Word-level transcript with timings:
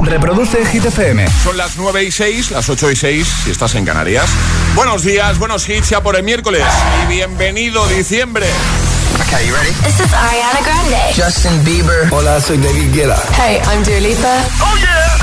Reproduce 0.00 0.64
Hit 0.66 0.84
FM. 0.84 1.26
Son 1.42 1.56
las 1.56 1.76
9 1.76 2.04
y 2.04 2.10
6, 2.10 2.50
las 2.50 2.68
8 2.68 2.90
y 2.90 2.96
6 2.96 3.28
si 3.44 3.50
estás 3.50 3.74
en 3.74 3.84
Canarias. 3.84 4.28
Buenos 4.74 5.02
días, 5.02 5.38
buenos 5.38 5.68
hits 5.68 5.90
ya 5.90 6.02
por 6.02 6.16
el 6.16 6.22
miércoles. 6.22 6.64
Y 7.04 7.06
bienvenido 7.08 7.86
diciembre. 7.88 8.46
Okay, 9.26 9.46
you 9.46 9.54
ready? 9.54 9.72
This 9.82 10.00
is 10.00 10.12
Ariana 10.12 10.60
Grande. 10.62 11.14
Justin 11.16 11.64
Bieber. 11.64 12.08
Hola, 12.12 12.40
soy 12.40 12.58
David 12.58 12.92
Guetta. 12.94 13.20
Hey, 13.36 13.60
I'm 13.66 13.82
Dua 13.82 14.00
Lipa. 14.00 14.44
¡Oh, 14.60 14.76
yeah! 14.76 15.16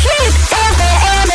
Hit 0.00 0.34
FM. 0.70 1.34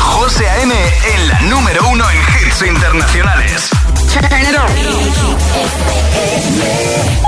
José 0.00 0.48
A.M. 0.48 0.74
en 0.74 1.28
la 1.28 1.40
número 1.42 1.88
uno 1.88 2.04
en 2.10 2.18
hits 2.18 2.62
internacionales. 2.62 3.70
Turn 4.12 4.42
it 4.42 4.56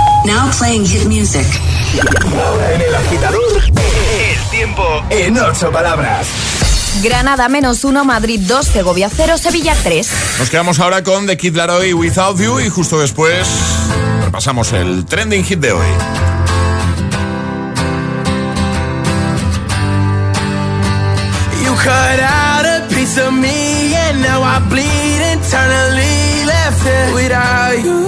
on. 0.01 0.06
Now 0.27 0.51
playing 0.59 0.85
hit 0.85 1.05
music. 1.05 1.47
Ahora 2.45 2.73
en 2.73 2.81
el 2.81 2.95
agitador, 2.95 3.63
el 3.63 4.49
tiempo 4.51 4.83
en 5.09 5.39
ocho 5.39 5.71
palabras. 5.71 6.27
Granada 7.01 7.47
menos 7.47 7.85
1, 7.85 8.03
Madrid 8.03 8.41
2, 8.45 8.65
Segovia 8.65 9.09
0, 9.09 9.37
Sevilla 9.37 9.73
3. 9.83 10.09
Nos 10.39 10.49
quedamos 10.49 10.79
ahora 10.79 11.01
con 11.01 11.27
The 11.27 11.37
Kid 11.37 11.55
Laroi 11.55 11.93
Without 11.93 12.37
You 12.39 12.59
y 12.59 12.67
justo 12.69 12.99
después 12.99 13.47
repasamos 14.25 14.73
el 14.73 15.05
trending 15.05 15.45
hit 15.45 15.59
de 15.59 15.71
hoy. 15.71 15.87
You 21.63 21.73
cut 21.75 22.19
out 22.19 22.65
a 22.65 22.85
piece 22.89 23.17
of 23.17 23.31
me 23.31 23.95
and 23.95 24.21
now 24.21 24.43
I 24.43 24.59
bleed 24.67 25.21
internally 25.33 26.43
left 26.45 26.85
it 26.85 27.15
without 27.15 27.77
you, 27.83 28.07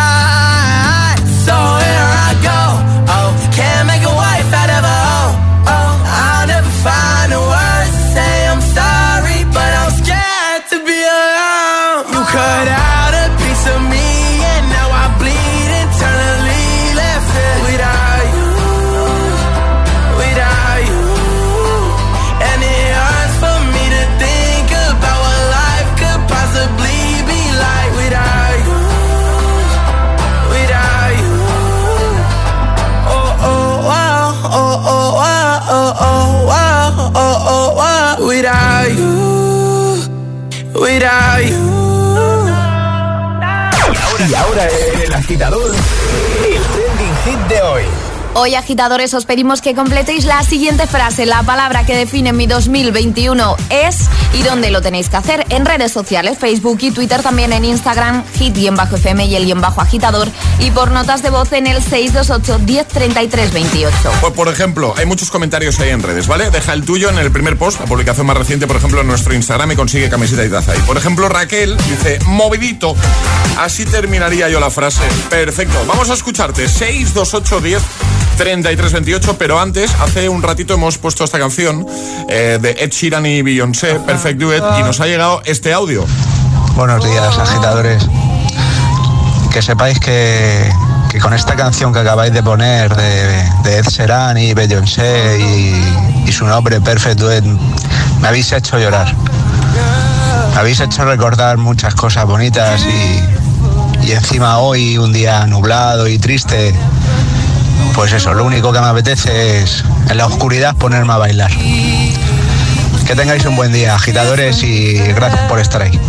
Hoy, 48.43 48.55
agitadores, 48.55 49.13
os 49.13 49.25
pedimos 49.25 49.61
que 49.61 49.75
completéis 49.75 50.25
la 50.25 50.41
siguiente 50.41 50.87
frase. 50.87 51.27
La 51.27 51.43
palabra 51.43 51.85
que 51.85 51.95
define 51.95 52.33
mi 52.33 52.47
2021 52.47 53.55
es 53.69 54.09
y 54.33 54.41
dónde 54.41 54.71
lo 54.71 54.81
tenéis 54.81 55.09
que 55.09 55.17
hacer 55.17 55.45
en 55.49 55.63
redes 55.63 55.91
sociales, 55.91 56.39
Facebook 56.39 56.79
y 56.81 56.89
Twitter, 56.89 57.21
también 57.21 57.53
en 57.53 57.65
Instagram, 57.65 58.23
hit-fm 58.39 59.25
y 59.25 59.35
el 59.35 59.45
guion 59.45 59.61
bajo 59.61 59.79
agitador 59.79 60.27
y 60.57 60.71
por 60.71 60.89
notas 60.89 61.21
de 61.21 61.29
voz 61.29 61.53
en 61.53 61.67
el 61.67 61.83
628 61.83 62.57
1033 62.65 63.53
28. 63.53 63.95
Pues 64.21 64.33
por 64.33 64.47
ejemplo, 64.47 64.95
hay 64.97 65.05
muchos 65.05 65.29
comentarios 65.29 65.79
ahí 65.79 65.91
en 65.91 66.01
redes, 66.01 66.25
¿vale? 66.25 66.49
Deja 66.49 66.73
el 66.73 66.83
tuyo 66.83 67.11
en 67.11 67.19
el 67.19 67.31
primer 67.31 67.59
post, 67.59 67.79
la 67.79 67.85
publicación 67.85 68.25
más 68.25 68.37
reciente, 68.37 68.65
por 68.65 68.77
ejemplo, 68.77 69.01
en 69.01 69.07
nuestro 69.07 69.35
Instagram 69.35 69.73
y 69.73 69.75
consigue 69.75 70.09
camiseta 70.09 70.43
y 70.43 70.49
taza. 70.49 70.75
Y 70.75 70.79
por 70.79 70.97
ejemplo, 70.97 71.29
Raquel 71.29 71.77
dice, 71.77 72.17
movidito. 72.25 72.95
Así 73.59 73.85
terminaría 73.85 74.49
yo 74.49 74.59
la 74.59 74.71
frase. 74.71 75.03
Perfecto. 75.29 75.77
Vamos 75.85 76.09
a 76.09 76.15
escucharte. 76.15 76.67
628 76.67 77.61
10 77.61 77.83
33 78.41 78.91
28, 78.91 79.35
pero 79.37 79.59
antes, 79.59 79.93
hace 80.01 80.27
un 80.27 80.41
ratito 80.41 80.73
hemos 80.73 80.97
puesto 80.97 81.23
esta 81.23 81.37
canción 81.37 81.85
eh, 82.27 82.57
de 82.59 82.71
Ed 82.71 82.89
Sheeran 82.89 83.23
y 83.27 83.43
Beyoncé, 83.43 83.99
Perfect 83.99 84.39
Duet, 84.39 84.63
y 84.79 84.81
nos 84.81 84.99
ha 84.99 85.05
llegado 85.05 85.43
este 85.45 85.71
audio. 85.71 86.07
Buenos 86.75 87.03
días, 87.03 87.37
agitadores. 87.37 88.03
Que 89.51 89.61
sepáis 89.61 89.99
que, 89.99 90.67
que 91.11 91.19
con 91.19 91.35
esta 91.35 91.55
canción 91.55 91.93
que 91.93 91.99
acabáis 91.99 92.33
de 92.33 92.41
poner 92.41 92.95
de, 92.95 93.47
de 93.63 93.77
Ed 93.77 93.85
Sheeran 93.87 94.39
y 94.39 94.55
Beyoncé 94.55 95.37
y, 95.39 96.27
y 96.27 96.31
su 96.31 96.47
nombre 96.47 96.81
Perfect 96.81 97.19
Duet, 97.19 97.43
me 97.43 98.27
habéis 98.27 98.51
hecho 98.53 98.79
llorar. 98.79 99.13
Me 100.55 100.59
habéis 100.59 100.79
hecho 100.79 101.05
recordar 101.05 101.57
muchas 101.57 101.93
cosas 101.93 102.25
bonitas 102.25 102.81
y, 102.87 104.07
y 104.07 104.11
encima 104.13 104.57
hoy, 104.57 104.97
un 104.97 105.13
día 105.13 105.45
nublado 105.45 106.07
y 106.07 106.17
triste, 106.17 106.73
pues 107.93 108.13
eso, 108.13 108.33
lo 108.33 108.43
único 108.45 108.71
que 108.71 108.79
me 108.79 108.87
apetece 108.87 109.61
es 109.61 109.83
en 110.09 110.17
la 110.17 110.25
oscuridad 110.25 110.75
ponerme 110.75 111.13
a 111.13 111.17
bailar. 111.17 111.51
Que 113.05 113.15
tengáis 113.15 113.43
un 113.45 113.55
buen 113.55 113.73
día, 113.73 113.95
agitadores, 113.95 114.63
y 114.63 114.93
gracias 114.93 115.41
por 115.49 115.59
estar 115.59 115.81
ahí. 115.81 115.99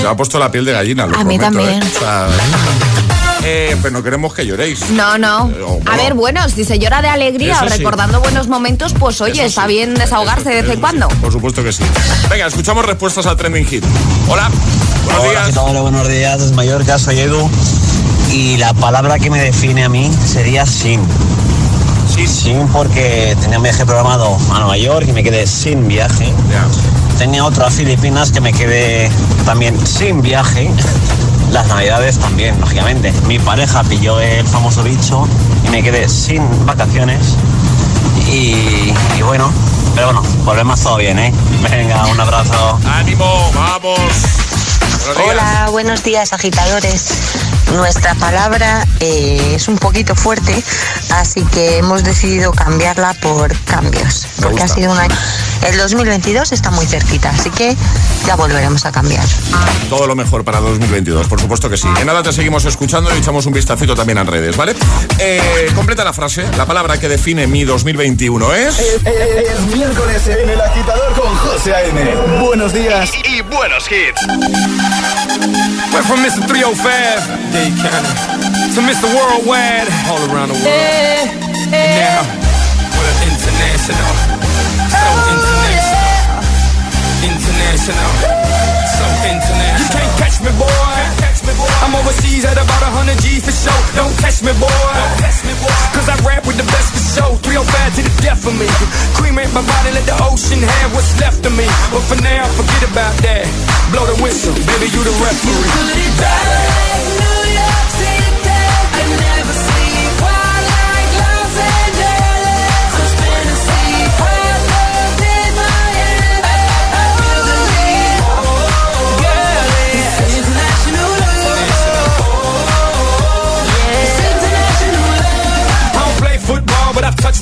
Se 0.00 0.06
ha 0.06 0.16
puesto 0.16 0.38
la 0.38 0.50
piel 0.50 0.64
de 0.64 0.72
gallina, 0.72 1.06
lo 1.06 1.16
A 1.16 1.24
mí 1.24 1.38
prometo, 1.38 1.58
también. 1.64 1.82
¿eh? 1.82 1.92
O 1.94 1.98
sea, 2.00 2.26
eh, 3.44 3.76
pero 3.80 3.92
no 3.92 4.02
queremos 4.02 4.34
que 4.34 4.44
lloréis. 4.44 4.90
No, 4.90 5.16
no. 5.18 5.50
Eh, 5.50 5.62
o 5.64 5.80
A 5.88 5.96
ver, 5.96 6.14
bueno, 6.14 6.48
si 6.48 6.64
se 6.64 6.78
llora 6.80 7.00
de 7.02 7.08
alegría 7.08 7.54
Eso 7.54 7.66
o 7.66 7.68
sí. 7.68 7.78
recordando 7.78 8.20
buenos 8.20 8.48
momentos, 8.48 8.92
pues 8.98 9.20
oye, 9.20 9.34
Eso 9.34 9.44
está 9.44 9.62
sí. 9.62 9.68
bien 9.68 9.94
desahogarse 9.94 10.48
de 10.50 10.62
vez 10.62 10.70
en 10.72 10.80
cuando. 10.80 11.08
sí, 11.10 11.16
Por 11.20 11.32
supuesto 11.32 11.62
que 11.62 11.72
sí. 11.72 11.84
Venga, 12.28 12.46
escuchamos 12.46 12.84
respuestas 12.84 13.26
al 13.26 13.36
trending 13.36 13.66
hit. 13.66 13.84
Hola, 14.26 14.50
buenos 15.04 15.20
Hola, 15.22 15.30
días. 15.30 15.42
agitadores, 15.44 15.82
buenos 15.82 16.08
días, 16.08 16.40
desde 16.40 16.54
Mallorca, 16.56 16.98
soy 16.98 17.20
Edu. 17.20 17.48
Y 18.32 18.56
la 18.58 18.74
palabra 18.74 19.18
que 19.18 19.30
me 19.30 19.40
define 19.40 19.84
a 19.84 19.88
mí 19.88 20.10
sería 20.24 20.66
sin. 20.66 21.00
Sí, 22.08 22.26
Sin 22.26 22.66
porque 22.68 23.36
tenía 23.40 23.58
un 23.58 23.62
viaje 23.62 23.84
programado 23.86 24.36
a 24.52 24.58
Nueva 24.58 24.76
York 24.76 25.06
y 25.08 25.12
me 25.12 25.22
quedé 25.22 25.46
sin 25.46 25.86
viaje. 25.86 26.32
Tenía 27.18 27.44
otro 27.44 27.66
a 27.66 27.70
Filipinas 27.70 28.32
que 28.32 28.40
me 28.40 28.52
quedé 28.52 29.10
también 29.44 29.78
sin 29.86 30.20
viaje. 30.22 30.70
las 31.52 31.66
navidades 31.68 32.18
también, 32.18 32.58
lógicamente. 32.60 33.12
Mi 33.26 33.38
pareja 33.38 33.82
pilló 33.84 34.20
el 34.20 34.46
famoso 34.46 34.82
bicho 34.82 35.26
y 35.66 35.70
me 35.70 35.82
quedé 35.82 36.08
sin 36.08 36.42
vacaciones. 36.66 37.36
Y, 38.30 38.92
y 39.16 39.22
bueno, 39.22 39.50
pero 39.94 40.12
bueno, 40.12 40.22
volvemos 40.44 40.80
todo 40.80 40.96
bien, 40.96 41.18
¿eh? 41.18 41.32
Venga, 41.70 42.06
un 42.06 42.20
abrazo. 42.20 42.78
¡Ánimo! 42.86 43.50
¡Vamos! 43.54 43.98
Buenos. 45.14 45.32
Hola, 45.32 45.68
buenos 45.70 46.02
días 46.02 46.32
agitadores. 46.32 47.47
Nuestra 47.74 48.14
palabra 48.14 48.86
eh, 49.00 49.54
es 49.54 49.68
un 49.68 49.76
poquito 49.76 50.14
fuerte, 50.14 50.62
así 51.10 51.44
que 51.44 51.78
hemos 51.78 52.02
decidido 52.02 52.52
cambiarla 52.52 53.14
por 53.14 53.56
cambios, 53.64 54.26
Me 54.38 54.44
porque 54.44 54.62
ha 54.62 54.68
sido 54.68 54.92
un 54.92 54.98
año. 54.98 55.14
El 55.66 55.76
2022 55.76 56.52
está 56.52 56.70
muy 56.70 56.86
cerquita, 56.86 57.30
así 57.30 57.50
que 57.50 57.76
ya 58.26 58.36
volveremos 58.36 58.84
a 58.84 58.92
cambiar. 58.92 59.24
Todo 59.88 60.06
lo 60.06 60.14
mejor 60.14 60.44
para 60.44 60.60
2022, 60.60 61.26
por 61.28 61.40
supuesto 61.40 61.68
que 61.70 61.76
sí. 61.76 61.88
En 62.00 62.06
nada 62.06 62.22
te 62.22 62.32
seguimos 62.32 62.64
escuchando 62.64 63.14
y 63.14 63.18
echamos 63.18 63.46
un 63.46 63.52
vistacito 63.52 63.94
también 63.94 64.18
en 64.18 64.26
redes, 64.26 64.56
¿vale? 64.56 64.74
Eh, 65.18 65.70
completa 65.74 66.04
la 66.04 66.12
frase. 66.12 66.44
La 66.56 66.66
palabra 66.66 66.98
que 66.98 67.08
define 67.08 67.46
mi 67.46 67.64
2021 67.64 68.52
es... 68.54 68.78
Es, 68.78 69.00
es 69.06 69.60
miércoles 69.74 70.26
en 70.26 70.50
el 70.50 70.60
agitador 70.60 71.12
con 71.14 71.34
José 71.36 71.74
A.M. 71.74 72.14
Buenos 72.40 72.72
días 72.72 73.10
y, 73.24 73.36
y 73.38 73.40
buenos 73.42 73.84
hits. 73.90 74.20
Went 75.92 76.06
from 76.06 76.20
Mr. 76.22 76.46
305, 76.46 77.26
Dade 77.52 77.74
County, 77.80 78.74
to 78.74 78.80
Mr. 78.82 79.06
Worldwide, 79.14 79.88
all 80.10 80.20
around 80.30 80.48
the 80.52 80.58
world. 80.58 81.28
And 81.72 81.94
now, 81.98 82.22
we're 82.96 83.16
international. 83.24 84.37
So 87.88 87.94
international. 89.24 89.80
You 89.80 89.88
can't 89.88 90.12
catch 90.20 90.44
me, 90.44 90.52
boy. 90.60 90.68
I'm 91.80 91.96
overseas 91.96 92.44
at 92.44 92.60
about 92.60 92.84
100 92.84 93.16
G 93.24 93.40
for 93.40 93.48
show. 93.48 93.72
Don't 93.96 94.12
catch 94.20 94.44
me, 94.44 94.52
boy. 94.60 94.68
Don't 94.68 95.16
catch 95.16 95.40
me, 95.48 95.56
boy. 95.56 95.72
Cause 95.96 96.04
I 96.04 96.20
rap 96.20 96.44
with 96.44 96.60
the 96.60 96.68
best 96.68 96.92
for 96.92 97.00
show. 97.00 97.30
305 97.40 97.96
to 97.96 98.02
the 98.04 98.12
death 98.20 98.44
of 98.44 98.52
me. 98.60 98.68
Cremate 99.16 99.48
my 99.56 99.64
body, 99.64 99.96
let 99.96 100.04
the 100.04 100.20
ocean 100.20 100.60
have 100.60 100.92
what's 100.92 101.16
left 101.16 101.40
of 101.48 101.56
me. 101.56 101.64
But 101.88 102.04
for 102.04 102.20
now, 102.20 102.44
forget 102.60 102.92
about 102.92 103.16
that. 103.24 103.48
Blow 103.88 104.04
the 104.04 104.20
whistle, 104.20 104.52
baby, 104.52 104.92
you 104.92 105.00
the 105.00 105.14
referee. 105.24 105.64
I 106.20 106.97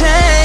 Change. 0.00 0.39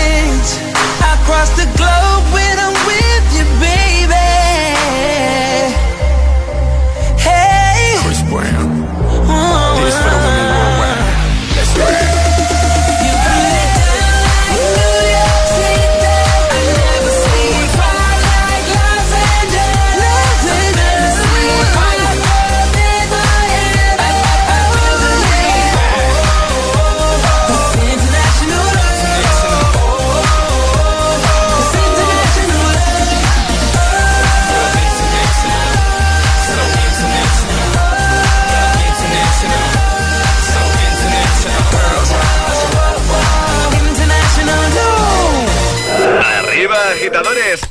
Agitadores. 47.25 47.61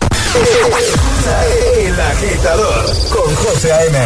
El 1.87 2.01
agitador 2.01 2.85
con 3.11 3.35
José 3.37 3.73
A.M. 3.73 3.99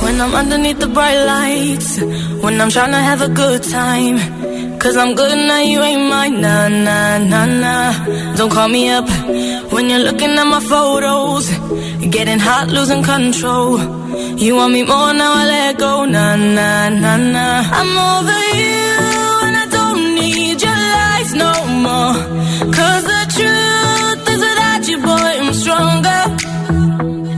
When 0.00 0.20
I'm 0.20 0.34
underneath 0.34 0.78
the 0.78 0.88
bright 0.88 1.24
lights, 1.24 2.00
when 2.42 2.60
I'm 2.60 2.70
trying 2.70 2.92
to 2.92 2.98
have 2.98 3.22
a 3.22 3.28
good 3.28 3.62
time. 3.62 4.18
Cause 4.78 4.96
I'm 4.96 5.14
good 5.14 5.38
now, 5.46 5.60
you 5.60 5.80
ain't 5.80 6.08
mine. 6.10 6.40
Nah, 6.40 6.66
nah, 6.68 7.18
nah, 7.18 7.46
nah. 7.46 8.34
Don't 8.34 8.50
call 8.50 8.68
me 8.68 8.90
up 8.90 9.08
when 9.72 9.88
you're 9.88 10.00
looking 10.00 10.30
at 10.30 10.44
my 10.44 10.58
photos. 10.58 11.48
Getting 12.10 12.40
hot, 12.40 12.66
losing 12.68 13.04
control. 13.04 13.78
You 14.36 14.56
want 14.56 14.72
me 14.72 14.82
more 14.82 15.14
now, 15.14 15.34
I 15.34 15.44
let 15.46 15.78
go. 15.78 16.04
Nah, 16.04 16.34
nah, 16.34 16.88
nah, 16.88 17.16
nah. 17.16 17.62
I'm 17.78 17.92
over 18.16 18.40
you, 18.58 18.90
and 19.46 19.56
I 19.56 19.66
don't 19.70 20.14
need 20.16 20.60
your 20.60 20.80
lies 20.96 21.32
no 21.32 21.52
more. 21.86 22.72
Cause 22.74 23.11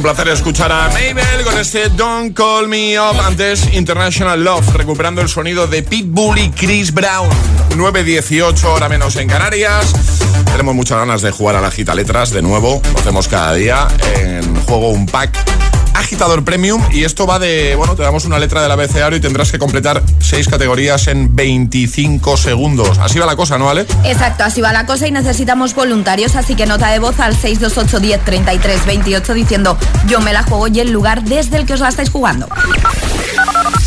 Un 0.00 0.04
placer 0.04 0.28
escuchar 0.28 0.72
a 0.72 0.88
Mabel 0.88 1.44
con 1.44 1.58
este 1.58 1.90
Don't 1.90 2.34
Call 2.34 2.68
Me 2.68 2.98
Up. 2.98 3.20
Antes, 3.20 3.74
International 3.74 4.42
Love, 4.42 4.74
recuperando 4.74 5.20
el 5.20 5.28
sonido 5.28 5.66
de 5.66 5.82
Pitbull 5.82 6.38
y 6.38 6.48
Chris 6.48 6.94
Brown. 6.94 7.28
9.18, 7.76 8.64
hora 8.64 8.88
menos 8.88 9.16
en 9.16 9.28
Canarias. 9.28 9.92
Tenemos 10.46 10.74
muchas 10.74 10.96
ganas 10.96 11.20
de 11.20 11.30
jugar 11.32 11.56
a 11.56 11.60
la 11.60 11.70
gita 11.70 11.94
letras 11.94 12.30
de 12.30 12.40
nuevo. 12.40 12.80
Lo 12.94 12.98
hacemos 12.98 13.28
cada 13.28 13.52
día 13.52 13.88
en 14.16 14.54
juego 14.62 14.88
un 14.88 15.04
pack 15.04 15.39
agitador 16.10 16.42
premium 16.44 16.82
y 16.90 17.04
esto 17.04 17.24
va 17.24 17.38
de, 17.38 17.76
bueno, 17.76 17.94
te 17.94 18.02
damos 18.02 18.24
una 18.24 18.36
letra 18.40 18.60
del 18.60 18.72
abecedario 18.72 19.16
y 19.16 19.20
tendrás 19.20 19.52
que 19.52 19.60
completar 19.60 20.02
seis 20.18 20.48
categorías 20.48 21.06
en 21.06 21.36
25 21.36 22.36
segundos. 22.36 22.98
Así 22.98 23.20
va 23.20 23.26
la 23.26 23.36
cosa, 23.36 23.58
¿no, 23.58 23.70
Ale? 23.70 23.82
Exacto, 24.02 24.42
así 24.42 24.60
va 24.60 24.72
la 24.72 24.86
cosa 24.86 25.06
y 25.06 25.12
necesitamos 25.12 25.72
voluntarios, 25.72 26.34
así 26.34 26.56
que 26.56 26.66
nota 26.66 26.88
de 26.90 26.98
voz 26.98 27.20
al 27.20 27.36
628 27.36 28.00
10 28.00 28.24
33 28.24 28.86
28 28.86 29.34
diciendo 29.34 29.78
yo 30.08 30.20
me 30.20 30.32
la 30.32 30.42
juego 30.42 30.66
y 30.66 30.80
el 30.80 30.90
lugar 30.90 31.22
desde 31.22 31.58
el 31.58 31.64
que 31.64 31.74
os 31.74 31.80
la 31.80 31.90
estáis 31.90 32.10
jugando. 32.10 32.48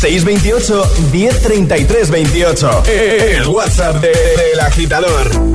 628 0.00 0.92
1033 1.12 2.10
28. 2.10 2.82
El 2.86 3.46
WhatsApp 3.48 3.96
de- 3.96 4.08
del 4.08 4.60
agitador. 4.60 5.53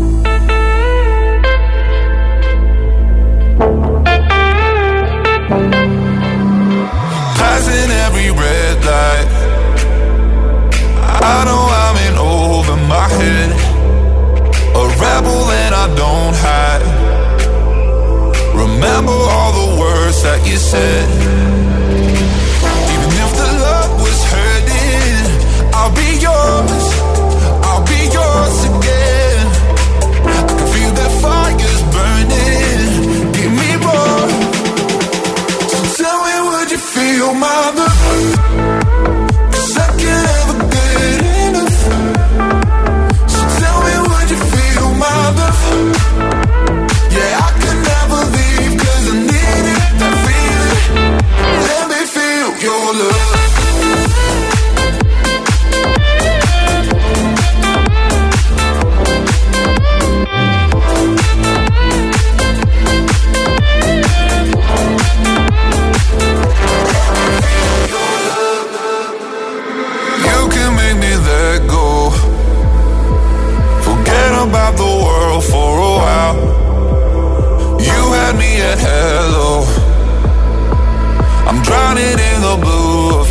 The 20.21 20.27
words 20.27 20.41
that 20.43 20.47
you 20.47 20.57
said. 20.57 21.28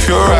you're 0.09 0.17
right. 0.17 0.38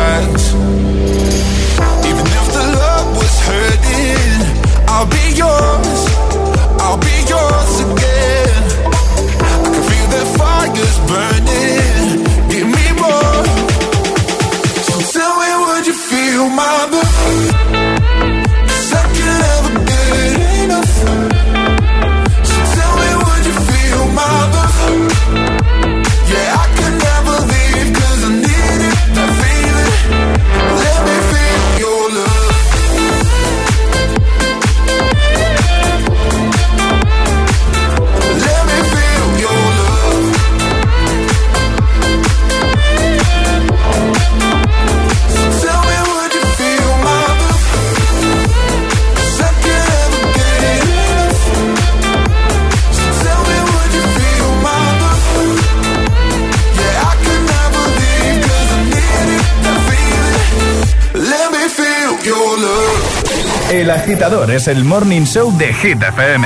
Agitador 64.19 64.51
es 64.51 64.67
el 64.67 64.83
morning 64.83 65.23
show 65.23 65.49
de 65.57 65.73
Hit 65.73 66.03
FM. 66.03 66.45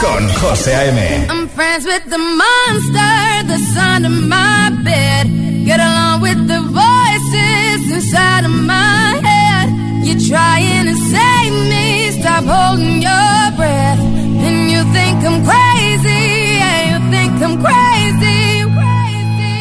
Con 0.00 0.26
José 0.40 0.74
A.M. 0.74 1.26
I'm 1.28 1.46
friends 1.50 1.84
with 1.84 2.04
the 2.08 2.16
monster 2.16 3.44
that's 3.46 3.76
under 3.76 4.08
my 4.08 4.70
bed. 4.82 5.26
Get 5.66 5.78
along 5.78 6.22
with 6.22 6.48
the 6.48 6.60
voices 6.72 7.92
inside 7.92 8.46
of 8.46 8.50
my 8.50 9.20
head. 9.22 9.68
You're 10.06 10.26
trying 10.26 10.86
to 10.86 10.94
save 10.94 11.52
me, 11.68 12.10
stop 12.18 12.44
holding 12.44 12.95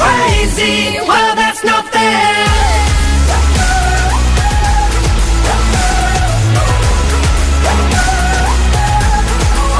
crazy. 0.00 0.98
Well, 1.06 1.34
that's 1.36 1.62
not 1.64 1.84
fair. 1.92 2.46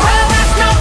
Well, 0.02 0.26
that's 0.34 0.54
not 0.62 0.76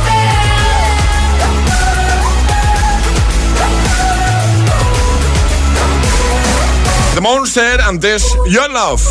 The 7.15 7.21
Monster, 7.21 7.81
antes 7.87 8.23
Your 8.47 8.69
Love. 8.69 9.01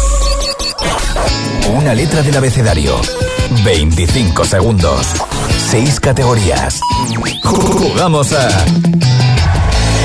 Una 1.77 1.95
letra 1.95 2.23
del 2.23 2.37
abecedario. 2.37 3.01
25 3.65 4.45
segundos. 4.45 5.07
6 5.71 6.01
categorías. 6.01 6.81
Jugamos 7.43 8.33
a. 8.33 8.49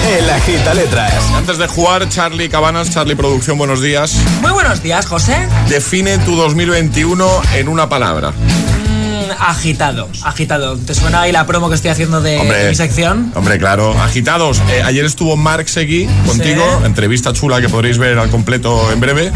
El 0.05 0.29
agita 0.29 0.73
letras. 0.73 1.13
Antes 1.35 1.57
de 1.57 1.67
jugar, 1.67 2.07
Charlie 2.09 2.49
Cabanas, 2.49 2.91
Charlie 2.91 3.15
Producción, 3.15 3.57
buenos 3.57 3.81
días. 3.81 4.15
Muy 4.41 4.51
buenos 4.51 4.83
días, 4.83 5.05
José. 5.05 5.47
Define 5.69 6.17
tu 6.19 6.35
2021 6.35 7.27
en 7.55 7.67
una 7.67 7.89
palabra. 7.89 8.31
Mm, 8.31 9.31
agitado, 9.39 10.09
agitado. 10.23 10.77
¿Te 10.77 10.93
suena 10.93 11.21
ahí 11.21 11.31
la 11.31 11.45
promo 11.47 11.69
que 11.69 11.75
estoy 11.75 11.89
haciendo 11.91 12.21
de, 12.21 12.37
Hombre. 12.37 12.57
de 12.63 12.69
mi 12.69 12.75
sección? 12.75 13.31
Hombre, 13.35 13.57
claro, 13.57 13.93
agitados. 14.01 14.61
Eh, 14.69 14.83
ayer 14.83 15.05
estuvo 15.05 15.35
Mark 15.37 15.67
Seguí 15.69 16.05
contigo, 16.27 16.63
Sí. 16.81 16.85
entrevista 16.85 17.33
chula 17.33 17.61
que 17.61 17.69
podréis 17.69 17.97
ver 17.97 18.19
al 18.19 18.29
completo 18.29 18.91
en 18.91 18.99
breve. 18.99 19.31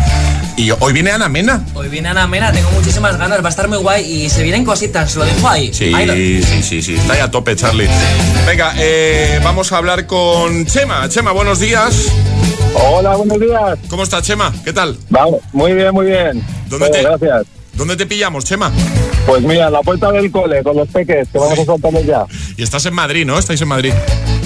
Y 0.58 0.72
hoy 0.80 0.91
viene 0.91 1.12
Ana 1.12 1.30
Mena. 1.30 1.63
Hoy 1.76 1.88
viene 1.88 2.10
Ana 2.10 2.26
Mena, 2.28 2.52
tengo 2.52 2.72
muchísimas 2.72 3.15
ganas, 3.17 3.41
va 3.43 3.46
a 3.46 3.50
estar 3.50 3.67
muy 3.67 3.78
guay 3.78 4.04
y 4.24 4.30
se 4.30 4.41
vienen 4.41 4.65
cositas, 4.65 5.15
lo 5.15 5.24
dejo 5.24 5.48
ahí. 5.48 5.72
Sí, 5.72 5.93
Ahí 5.93 6.06
lo- 6.08 6.13
sí, 6.13 6.63
sí, 6.63 6.82
sí, 6.82 6.96
está 6.96 7.13
ahí 7.13 7.20
a 7.20 7.30
tope, 7.30 7.56
Charlie. 7.56 7.88
Venga, 8.48 8.74
eh, 8.78 9.39
vamos 9.43 9.72
a 9.72 9.78
hablar 9.78 10.08
con 10.08 10.65
Chema. 10.65 11.08
Chema, 11.10 11.32
buenos 11.32 11.60
días. 11.60 12.08
Hola, 12.74 13.15
buenos 13.15 13.39
días. 13.39 13.78
¿Cómo 13.88 14.02
está, 14.02 14.22
Chema? 14.24 14.52
¿Qué 14.65 14.74
tal? 14.74 14.98
Vamos, 15.10 15.41
muy 15.54 15.74
bien, 15.74 15.93
muy 15.93 16.08
bien. 16.08 16.43
¿Dónde 16.67 16.89
Bueno, 16.89 16.91
te- 16.91 17.04
Gracias. 17.04 17.46
¿Dónde 17.74 17.96
te 17.96 18.08
pillamos, 18.08 18.43
Chema? 18.43 18.72
Pues 19.28 19.43
mira, 19.43 19.67
en 19.67 19.74
la 19.74 19.82
puerta 19.82 20.12
del 20.12 20.32
cole 20.32 20.63
con 20.63 20.76
los 20.76 20.88
peques, 20.88 21.28
que 21.32 21.38
vamos 21.38 21.60
a 21.60 21.65
soltarlos 21.65 22.04
ya. 22.04 22.26
Y 22.58 22.63
estás 22.63 22.84
en 22.88 22.96
Madrid, 22.96 23.24
¿no? 23.28 23.38
Estáis 23.38 23.62
en 23.62 23.67
Madrid. 23.67 23.93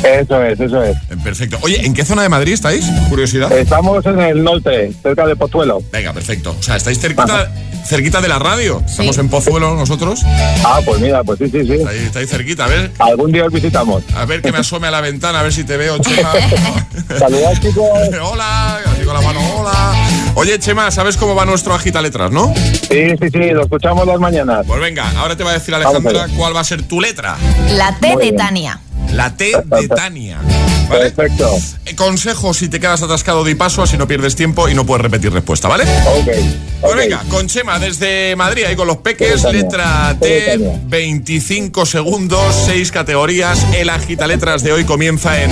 Eso 0.03 0.43
es, 0.43 0.59
eso 0.59 0.83
es. 0.83 0.95
Eh, 0.97 1.17
Perfecto. 1.23 1.57
Oye, 1.61 1.85
¿en 1.85 1.93
qué 1.93 2.03
zona 2.05 2.23
de 2.23 2.29
Madrid 2.29 2.53
estáis? 2.53 2.85
Curiosidad. 3.09 3.51
Estamos 3.51 4.05
en 4.05 4.19
el 4.19 4.43
norte, 4.43 4.91
cerca 5.03 5.25
de 5.27 5.35
Pozuelo. 5.35 5.81
Venga, 5.91 6.11
perfecto. 6.13 6.55
O 6.59 6.63
sea, 6.63 6.75
estáis 6.75 6.99
cerquita, 6.99 7.51
cerquita 7.85 8.19
de 8.21 8.27
la 8.27 8.39
radio. 8.39 8.81
Estamos 8.85 9.17
en 9.19 9.29
Pozuelo 9.29 9.75
nosotros. 9.75 10.21
Ah, 10.65 10.79
pues 10.83 10.99
mira, 10.99 11.23
pues 11.23 11.37
sí, 11.39 11.49
sí, 11.49 11.63
sí. 11.65 11.73
Ahí 11.87 11.99
estáis 12.05 12.29
cerquita. 12.29 12.65
A 12.65 12.67
ver, 12.67 12.91
Algún 12.99 13.31
día 13.31 13.45
os 13.45 13.53
visitamos. 13.53 14.03
a 14.15 14.25
ver 14.25 14.41
que 14.41 14.51
me 14.51 14.57
asome 14.59 14.87
a 14.87 14.91
la 14.91 15.01
ventana, 15.01 15.39
a 15.39 15.43
ver 15.43 15.53
si 15.53 15.63
te 15.63 15.77
veo, 15.77 15.97
Chema. 15.99 16.31
Saludad, 17.19 17.53
chicos. 17.61 17.85
hola, 18.23 18.77
así 18.77 19.03
con 19.05 19.13
la 19.13 19.21
mano, 19.21 19.39
hola. 19.55 19.93
Oye, 20.33 20.57
Chema, 20.59 20.89
¿sabes 20.91 21.17
cómo 21.17 21.35
va 21.35 21.45
nuestro 21.45 21.73
agita 21.75 22.01
letras, 22.01 22.31
no? 22.31 22.53
Sí, 22.89 23.09
sí, 23.21 23.29
sí, 23.31 23.49
lo 23.51 23.63
escuchamos 23.63 24.07
las 24.07 24.19
mañanas. 24.19 24.65
Pues 24.65 24.79
venga, 24.79 25.11
ahora 25.17 25.35
te 25.35 25.43
va 25.43 25.51
a 25.51 25.53
decir 25.53 25.75
Alejandra 25.75 26.27
cuál 26.37 26.55
va 26.55 26.61
a 26.61 26.63
ser 26.63 26.81
tu 26.83 26.99
letra. 27.01 27.37
La 27.71 27.95
T 27.99 28.15
de. 28.17 28.31
Tania. 28.31 28.79
La 29.11 29.35
T 29.35 29.51
de 29.65 29.87
Tania. 29.87 30.39
¿Vale? 30.89 31.11
Perfecto. 31.11 31.57
Eh, 31.85 31.95
Consejo 31.95 32.53
si 32.53 32.69
te 32.69 32.79
quedas 32.79 33.01
atascado 33.01 33.43
de 33.43 33.55
paso, 33.55 33.83
así 33.83 33.97
no 33.97 34.07
pierdes 34.07 34.35
tiempo 34.35 34.67
y 34.69 34.73
no 34.73 34.85
puedes 34.85 35.01
repetir 35.01 35.31
respuesta, 35.31 35.67
¿vale? 35.67 35.83
Ok. 35.83 36.27
Pues 36.81 36.95
venga, 36.95 37.21
con 37.29 37.47
Chema 37.47 37.79
desde 37.79 38.35
Madrid, 38.35 38.63
ahí 38.65 38.75
con 38.75 38.87
los 38.87 38.97
peques, 38.97 39.43
letra 39.43 40.15
T 40.19 40.27
de 40.27 40.39
T, 40.41 40.51
Tania. 40.51 40.79
25 40.85 41.85
segundos, 41.85 42.55
6 42.65 42.91
categorías. 42.91 43.65
El 43.73 43.89
agita 43.89 44.27
letras 44.27 44.63
de 44.63 44.73
hoy 44.73 44.83
comienza 44.83 45.41
en 45.41 45.51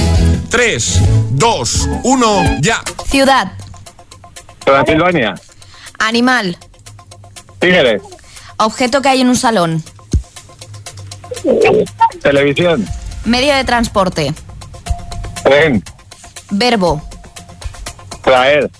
3, 0.49 1.01
2, 1.31 1.89
1, 2.03 2.43
ya. 2.62 2.81
Ciudad. 3.09 3.51
Transilvania. 4.65 5.35
Animal. 5.99 6.57
Tigres. 7.59 8.01
Objeto 8.57 9.01
que 9.01 9.09
hay 9.09 9.21
en 9.21 9.29
un 9.29 9.35
salón. 9.38 9.83
Televisión. 12.21 12.85
Medio 13.29 13.53
de 13.55 13.63
transporte. 13.63 14.33
Tren. 15.43 15.83
Verbo. 16.49 16.99
Traer. 18.23 18.71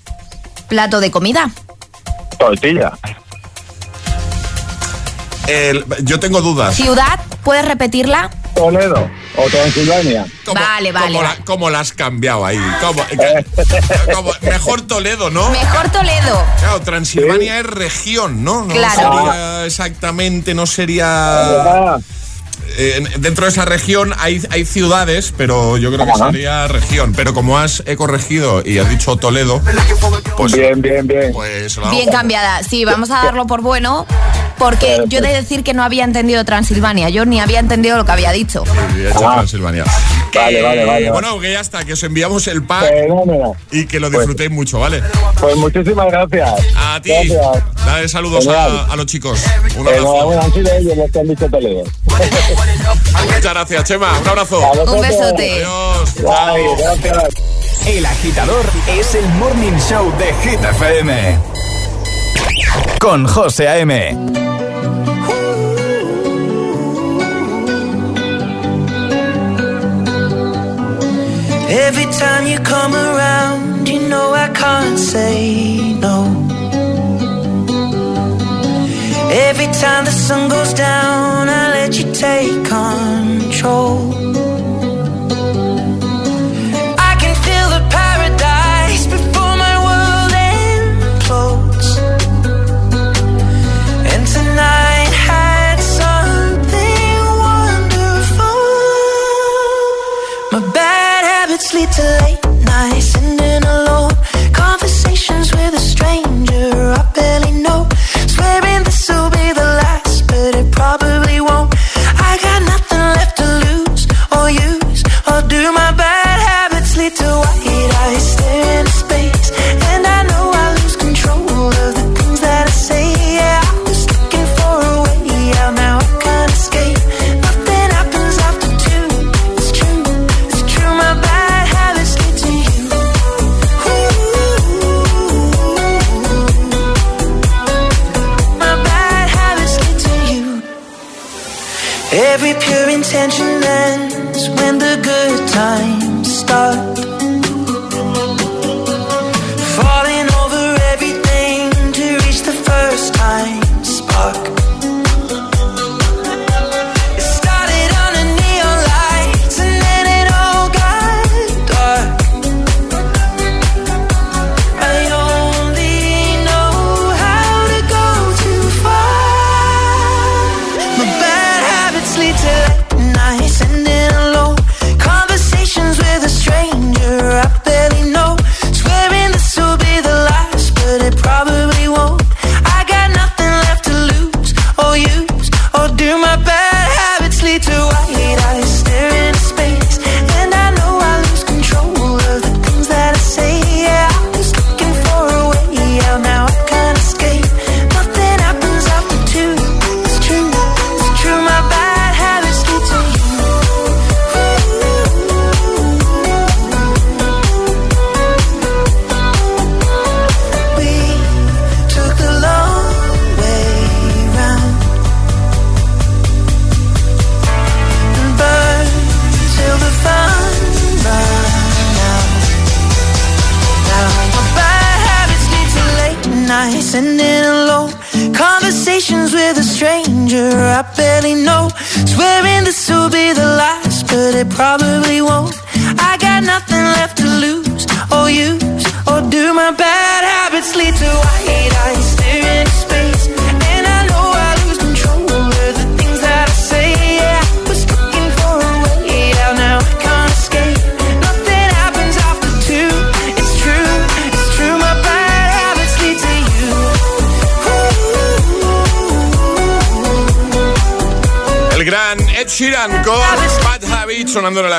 Plato 0.68 1.00
de 1.00 1.12
comida. 1.12 1.52
Tortilla. 2.40 2.94
El- 5.46 5.86
yo 6.04 6.20
tengo 6.20 6.42
dudas. 6.42 6.76
Ciudad. 6.76 7.20
¿Puedes 7.44 7.64
repetirla? 7.64 8.32
Toledo. 8.56 9.08
O 9.38 9.48
Transilvania. 9.52 10.26
Vale, 10.52 10.92
vale. 10.92 11.14
¿Cómo 11.14 11.22
la, 11.24 11.36
cómo 11.46 11.70
la 11.70 11.80
has 11.82 11.94
cambiado 11.94 12.44
ahí? 12.44 12.60
¿Cómo? 12.82 13.04
¿Cómo? 14.16 14.32
Mejor 14.42 14.82
Toledo, 14.82 15.30
¿no? 15.30 15.48
Mejor 15.52 15.90
Toledo. 15.92 16.44
Claro, 16.60 16.82
Transilvania 16.82 17.60
es 17.60 17.66
región, 17.68 18.44
¿no? 18.44 18.66
No 18.66 18.74
Claro. 18.74 18.96
sería 19.28 19.66
exactamente, 19.66 20.56
no 20.56 20.66
sería... 20.66 21.98
eh, 22.78 23.04
dentro 23.18 23.46
de 23.46 23.52
esa 23.52 23.66
región 23.66 24.14
hay, 24.18 24.42
hay 24.50 24.66
ciudades, 24.66 25.34
pero 25.36 25.78
yo 25.78 25.92
creo 25.92 26.06
que 26.06 26.14
sería 26.14 26.68
región. 26.68 27.14
Pero 27.16 27.34
como 27.34 27.58
has 27.58 27.84
he 27.86 27.96
corregido 27.96 28.62
y 28.66 28.78
has 28.78 28.90
dicho 28.90 29.16
Toledo, 29.18 29.62
pues... 30.38 30.54
Bien, 30.54 30.82
bien, 30.82 31.08
bien. 31.08 31.32
Pues. 31.34 31.80
Bien 31.92 32.10
cambiada. 32.10 32.64
Sí, 32.64 32.86
vamos 32.86 33.12
a 33.12 33.24
darlo 33.24 33.48
por 33.48 33.62
bueno. 33.62 34.06
Porque 34.60 35.04
yo 35.08 35.20
he 35.20 35.22
de 35.22 35.34
decir 35.34 35.64
que 35.64 35.74
no 35.74 35.84
había 35.84 36.04
entendido 36.04 36.44
Transilvania. 36.46 37.10
Yo 37.10 37.26
ni 37.26 37.40
había 37.40 37.60
entendido 37.60 37.98
lo 37.98 38.06
que 38.06 38.12
había 38.12 38.32
dicho. 38.32 38.64
Sí, 38.66 39.02
he 39.02 39.10
hecho 39.10 39.20
Transilvania. 39.20 39.86
Vale, 40.36 40.62
vale, 40.62 40.86
vale. 40.86 41.12
Bueno, 41.12 41.40
que 41.40 41.52
ya 41.54 41.60
está, 41.62 41.84
que 41.86 41.94
os 41.94 42.04
enviamos 42.04 42.48
el 42.48 42.64
pack 42.64 42.88
Fenómeno. 42.88 43.54
y 43.72 43.86
que 43.88 44.00
lo 44.00 44.10
disfrutéis 44.10 44.52
mucho, 44.52 44.80
¿vale? 44.80 45.02
Pues 45.40 45.56
muchísimas 45.56 46.08
gracias. 46.12 46.50
A 46.78 47.02
ti. 47.02 47.10
Gracias. 47.12 47.64
Dale 47.86 48.08
saludos 48.10 48.48
a, 48.48 48.86
a 48.86 48.96
los 48.96 49.06
chicos. 49.06 49.40
Un 49.78 49.88
abrazo. 49.88 50.02
Enhorabuena, 50.04 50.42
han 50.44 50.54
sido 50.54 50.72
ellos 50.74 50.98
los 50.98 51.12
que 51.12 51.20
han 51.20 51.28
dicho 51.28 51.50
Toledo. 51.50 51.84
Muchas 52.06 53.54
gracias, 53.54 53.84
Chema. 53.86 54.20
Un 54.20 54.28
abrazo. 54.28 54.60
Un 54.88 55.02
besote. 55.02 55.54
Adiós. 55.64 56.10
Ay, 56.38 56.64
gracias. 56.78 57.24
El 57.88 58.06
agitador 58.06 58.66
es 58.88 59.16
el 59.16 59.26
morning 59.30 59.78
show 59.90 60.14
de 60.18 60.34
Hit 60.50 60.64
FM. 60.64 61.38
Con 63.00 63.26
José 63.26 63.68
A.M. 63.68 63.94
Every 71.72 72.06
time 72.06 72.48
you 72.48 72.60
come 72.60 72.94
around, 72.94 73.88
you 73.88 74.08
know 74.10 74.34
I 74.34 74.50
can't 74.50 74.98
say 74.98 75.94
no. 75.94 76.18
Every 79.32 79.68
time 79.68 80.06
the 80.06 80.12
sun 80.12 80.50
goes 80.50 80.74
down, 80.74 81.48
I 81.48 81.72
let 81.72 82.00
you 82.00 82.12
take 82.12 82.66
control. 82.66 84.19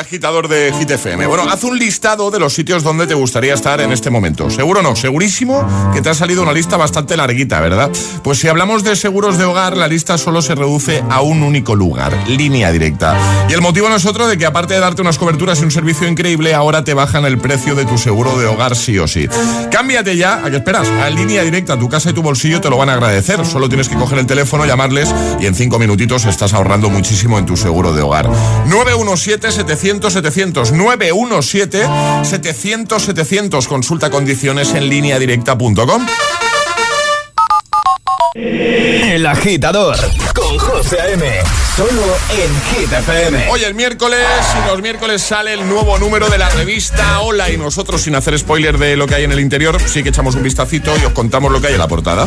Agitador 0.01 0.49
de 0.49 0.73
Hit 0.79 0.91
FM. 0.91 1.27
Bueno, 1.27 1.45
haz 1.49 1.63
un 1.63 1.79
listado 1.79 2.31
de 2.31 2.39
los 2.39 2.55
sitios 2.55 2.83
donde 2.83 3.07
te 3.07 3.15
gustaría 3.15 3.55
estar 3.55 3.81
en 3.81 3.93
este 3.93 4.11
momento. 4.11 4.51
Seguro 4.51 4.83
no, 4.83 4.97
segurísimo 4.97 5.65
que 5.93 6.01
te 6.01 6.09
ha 6.09 6.15
salido 6.15 6.43
una 6.43 6.53
lista 6.53 6.77
bastante 6.77 7.17
larguita, 7.17 7.61
¿verdad? 7.61 7.91
Pues 8.25 8.39
si 8.39 8.49
hablamos 8.49 8.83
de 8.83 8.97
seguros 8.97 9.37
de 9.39 9.45
hogar, 9.45 9.77
la 9.77 9.87
lista 9.87 10.19
solo 10.19 10.43
se 10.43 10.55
reduce 10.55 11.05
a 11.11 11.21
un 11.21 11.43
único 11.43 11.77
lugar, 11.77 12.17
línea 12.29 12.73
directa. 12.73 13.17
Y 13.49 13.53
el 13.53 13.61
motivo 13.61 13.89
no 13.89 13.97
es 13.97 14.07
otro 14.07 14.27
de 14.27 14.39
que 14.39 14.47
aparte 14.47 14.75
de 14.75 14.81
darte 14.81 15.03
unas 15.03 15.19
coberturas 15.19 15.61
y 15.61 15.65
un 15.65 15.71
servicio 15.71 16.09
increíble, 16.09 16.55
ahora 16.55 16.83
te 16.83 16.95
bajan 16.95 17.25
el 17.27 17.39
precio 17.39 17.75
de 17.75 17.85
tu 17.85 17.99
seguro 17.99 18.39
de 18.39 18.47
hogar 18.47 18.75
sí 18.77 18.99
o 18.99 19.07
sí. 19.07 19.29
Cámbiate 19.71 20.17
ya, 20.17 20.45
¿a 20.45 20.51
qué 20.51 20.57
esperas? 20.57 20.89
A 20.89 21.11
línea 21.11 21.43
directa, 21.43 21.79
tu 21.79 21.89
casa 21.89 22.11
y 22.11 22.13
tu 22.15 22.23
bolsillo 22.23 22.61
te 22.61 22.71
lo 22.71 22.79
van 22.79 22.89
a 22.89 22.95
agradecer. 22.95 23.45
Solo 23.45 23.69
tienes 23.69 23.89
que 23.89 23.97
coger 23.97 24.19
el 24.19 24.27
teléfono, 24.27 24.65
llamarles 24.65 25.15
y 25.41 25.47
en 25.47 25.55
cinco 25.55 25.79
minutitos 25.79 26.25
estás 26.25 26.55
ahorrando 26.55 26.89
muchísimo 26.89 27.39
en 27.39 27.47
tu 27.47 27.57
seguro 27.57 27.93
de 27.93 28.03
hogar. 28.03 28.31
917-700-700. 29.90 30.72
917-700-700. 30.72 33.66
Consulta 33.66 34.11
condiciones 34.11 34.74
en 34.74 34.88
línea 34.88 35.18
directa.com. 35.18 36.07
El 38.35 39.26
agitador 39.26 39.96
con 40.35 40.59
José 40.83 40.99
A.M. 40.99 41.23
Solo 41.77 42.03
en 42.31 42.62
Hit 42.62 42.90
FM. 42.90 43.51
Hoy 43.51 43.64
el 43.64 43.75
miércoles 43.75 44.27
y 44.57 44.66
los 44.66 44.81
miércoles 44.81 45.21
sale 45.21 45.53
el 45.53 45.69
nuevo 45.69 45.99
número 45.99 46.31
de 46.31 46.38
la 46.38 46.49
revista 46.49 47.21
Hola 47.21 47.51
y 47.51 47.59
nosotros 47.59 48.01
sin 48.01 48.14
hacer 48.14 48.38
spoiler 48.38 48.79
de 48.79 48.97
lo 48.97 49.07
que 49.07 49.14
hay 49.14 49.25
en 49.25 49.33
el 49.33 49.40
interior 49.40 49.79
sí 49.85 50.03
que 50.03 50.09
echamos 50.09 50.37
un 50.37 50.43
vistacito 50.43 50.93
y 50.97 51.05
os 51.05 51.12
contamos 51.12 51.53
lo 51.53 51.61
que 51.61 51.66
hay 51.66 51.75
en 51.75 51.81
la 51.81 51.88
portada. 51.88 52.27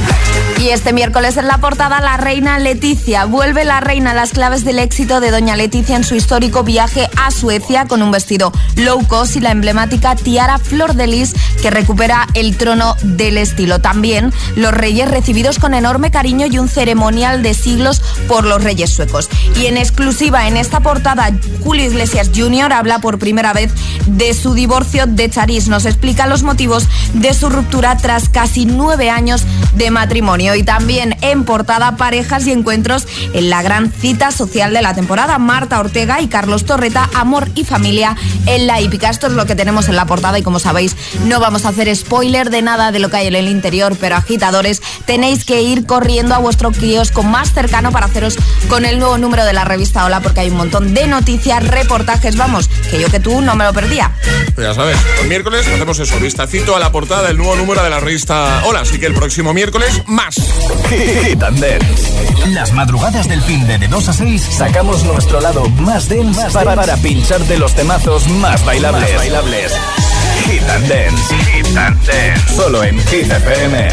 Y 0.59 0.69
este 0.69 0.93
miércoles 0.93 1.37
en 1.37 1.47
la 1.47 1.57
portada 1.57 1.99
la 1.99 2.17
reina 2.17 2.59
Leticia. 2.59 3.25
Vuelve 3.25 3.65
la 3.65 3.79
reina 3.79 4.11
a 4.11 4.13
las 4.13 4.33
claves 4.33 4.63
del 4.63 4.77
éxito 4.77 5.19
de 5.19 5.31
doña 5.31 5.55
Leticia 5.55 5.95
en 5.95 6.03
su 6.03 6.13
histórico 6.13 6.63
viaje 6.63 7.09
a 7.17 7.31
Suecia 7.31 7.85
con 7.87 8.03
un 8.03 8.11
vestido 8.11 8.51
low 8.75 9.03
cost 9.07 9.35
y 9.35 9.39
la 9.39 9.49
emblemática 9.49 10.15
tiara 10.15 10.59
flor 10.59 10.93
de 10.93 11.07
lis 11.07 11.33
que 11.63 11.71
recupera 11.71 12.27
el 12.35 12.55
trono 12.55 12.97
del 13.01 13.39
estilo. 13.39 13.79
También 13.79 14.31
los 14.55 14.73
reyes 14.73 15.09
recibidos 15.09 15.57
con 15.57 15.73
enorme 15.73 16.11
cariño 16.11 16.45
y 16.45 16.59
un 16.59 16.69
ceremonial 16.69 17.41
de 17.41 17.55
siglos 17.55 18.03
por 18.27 18.42
los 18.45 18.63
reyes 18.63 18.91
suecos. 18.91 19.29
Y 19.59 19.67
en 19.67 19.77
exclusiva 19.77 20.47
en 20.47 20.57
esta 20.57 20.79
portada, 20.79 21.31
Julio 21.61 21.85
Iglesias 21.85 22.31
Jr. 22.35 22.73
habla 22.73 22.99
por 22.99 23.19
primera 23.19 23.53
vez 23.53 23.71
de 24.05 24.33
su 24.33 24.53
divorcio 24.53 25.05
de 25.07 25.29
Charis. 25.29 25.67
Nos 25.67 25.85
explica 25.85 26.27
los 26.27 26.43
motivos 26.43 26.87
de 27.13 27.33
su 27.33 27.49
ruptura 27.49 27.97
tras 27.97 28.29
casi 28.29 28.65
nueve 28.65 29.09
años 29.09 29.43
de 29.75 29.91
matrimonio. 29.91 30.55
Y 30.55 30.63
también 30.63 31.15
en 31.21 31.43
portada, 31.45 31.95
parejas 31.95 32.47
y 32.47 32.51
encuentros 32.51 33.07
en 33.33 33.49
la 33.49 33.61
gran 33.61 33.91
cita 33.91 34.31
social 34.31 34.73
de 34.73 34.81
la 34.81 34.93
temporada. 34.93 35.37
Marta 35.39 35.79
Ortega 35.79 36.21
y 36.21 36.27
Carlos 36.27 36.65
Torreta, 36.65 37.09
amor 37.13 37.49
y 37.55 37.63
familia 37.63 38.15
en 38.45 38.67
la 38.67 38.81
hípica. 38.81 39.09
Esto 39.09 39.27
es 39.27 39.33
lo 39.33 39.45
que 39.45 39.55
tenemos 39.55 39.87
en 39.89 39.95
la 39.95 40.05
portada 40.05 40.39
y 40.39 40.43
como 40.43 40.59
sabéis, 40.59 40.95
no 41.25 41.39
vamos 41.39 41.65
a 41.65 41.69
hacer 41.69 41.93
spoiler 41.95 42.49
de 42.49 42.61
nada 42.61 42.91
de 42.91 42.99
lo 42.99 43.09
que 43.09 43.17
hay 43.17 43.27
en 43.27 43.35
el 43.35 43.47
interior, 43.47 43.95
pero 43.99 44.15
agitadores, 44.15 44.81
tenéis 45.05 45.45
que 45.45 45.61
ir 45.61 45.85
corriendo 45.85 46.35
a 46.35 46.39
vuestro 46.39 46.71
kiosco 46.71 47.23
más 47.23 47.53
cercano 47.53 47.91
para 47.91 48.07
haceros 48.07 48.32
con 48.67 48.85
el 48.85 48.99
nuevo 48.99 49.17
número 49.17 49.45
de 49.45 49.53
la 49.53 49.65
revista 49.65 50.05
Hola, 50.05 50.21
porque 50.21 50.41
hay 50.41 50.49
un 50.49 50.57
montón 50.57 50.93
de 50.93 51.07
noticias, 51.07 51.65
reportajes, 51.65 52.35
vamos, 52.35 52.69
que 52.89 52.99
yo 52.99 53.09
que 53.09 53.19
tú 53.19 53.41
no 53.41 53.55
me 53.55 53.63
lo 53.63 53.73
perdía. 53.73 54.11
Pues 54.55 54.67
ya 54.67 54.73
sabes, 54.73 54.97
el 55.21 55.27
miércoles 55.27 55.67
hacemos 55.67 55.99
eso, 55.99 56.19
vistacito 56.19 56.75
a 56.75 56.79
la 56.79 56.91
portada 56.91 57.27
del 57.27 57.37
nuevo 57.37 57.55
número 57.55 57.83
de 57.83 57.89
la 57.89 57.99
revista 57.99 58.63
Hola, 58.65 58.81
así 58.81 58.99
que 58.99 59.05
el 59.05 59.13
próximo 59.13 59.53
miércoles 59.53 60.03
más. 60.07 60.35
Dance. 61.37 61.83
Las 62.49 62.73
madrugadas 62.73 63.27
del 63.27 63.41
fin 63.41 63.65
de, 63.67 63.77
de 63.77 63.87
2 63.87 64.09
a 64.09 64.13
6 64.13 64.41
sacamos 64.57 65.03
nuestro 65.03 65.39
lado 65.41 65.67
más 65.69 66.09
dense 66.09 66.49
para, 66.51 66.75
para 66.75 66.97
pinchar 66.97 67.39
de 67.41 67.57
los 67.57 67.73
temazos 67.73 68.27
más 68.27 68.63
bailables. 68.65 69.09
Más 69.09 69.17
bailables. 69.17 69.73
Hit 70.45 70.69
and 70.69 70.87
Dance. 70.87 71.35
Hit 71.51 71.77
and 71.77 72.05
Dance. 72.05 72.55
Solo 72.55 72.83
en 72.83 72.99
Hit 73.07 73.31
FM. 73.31 73.89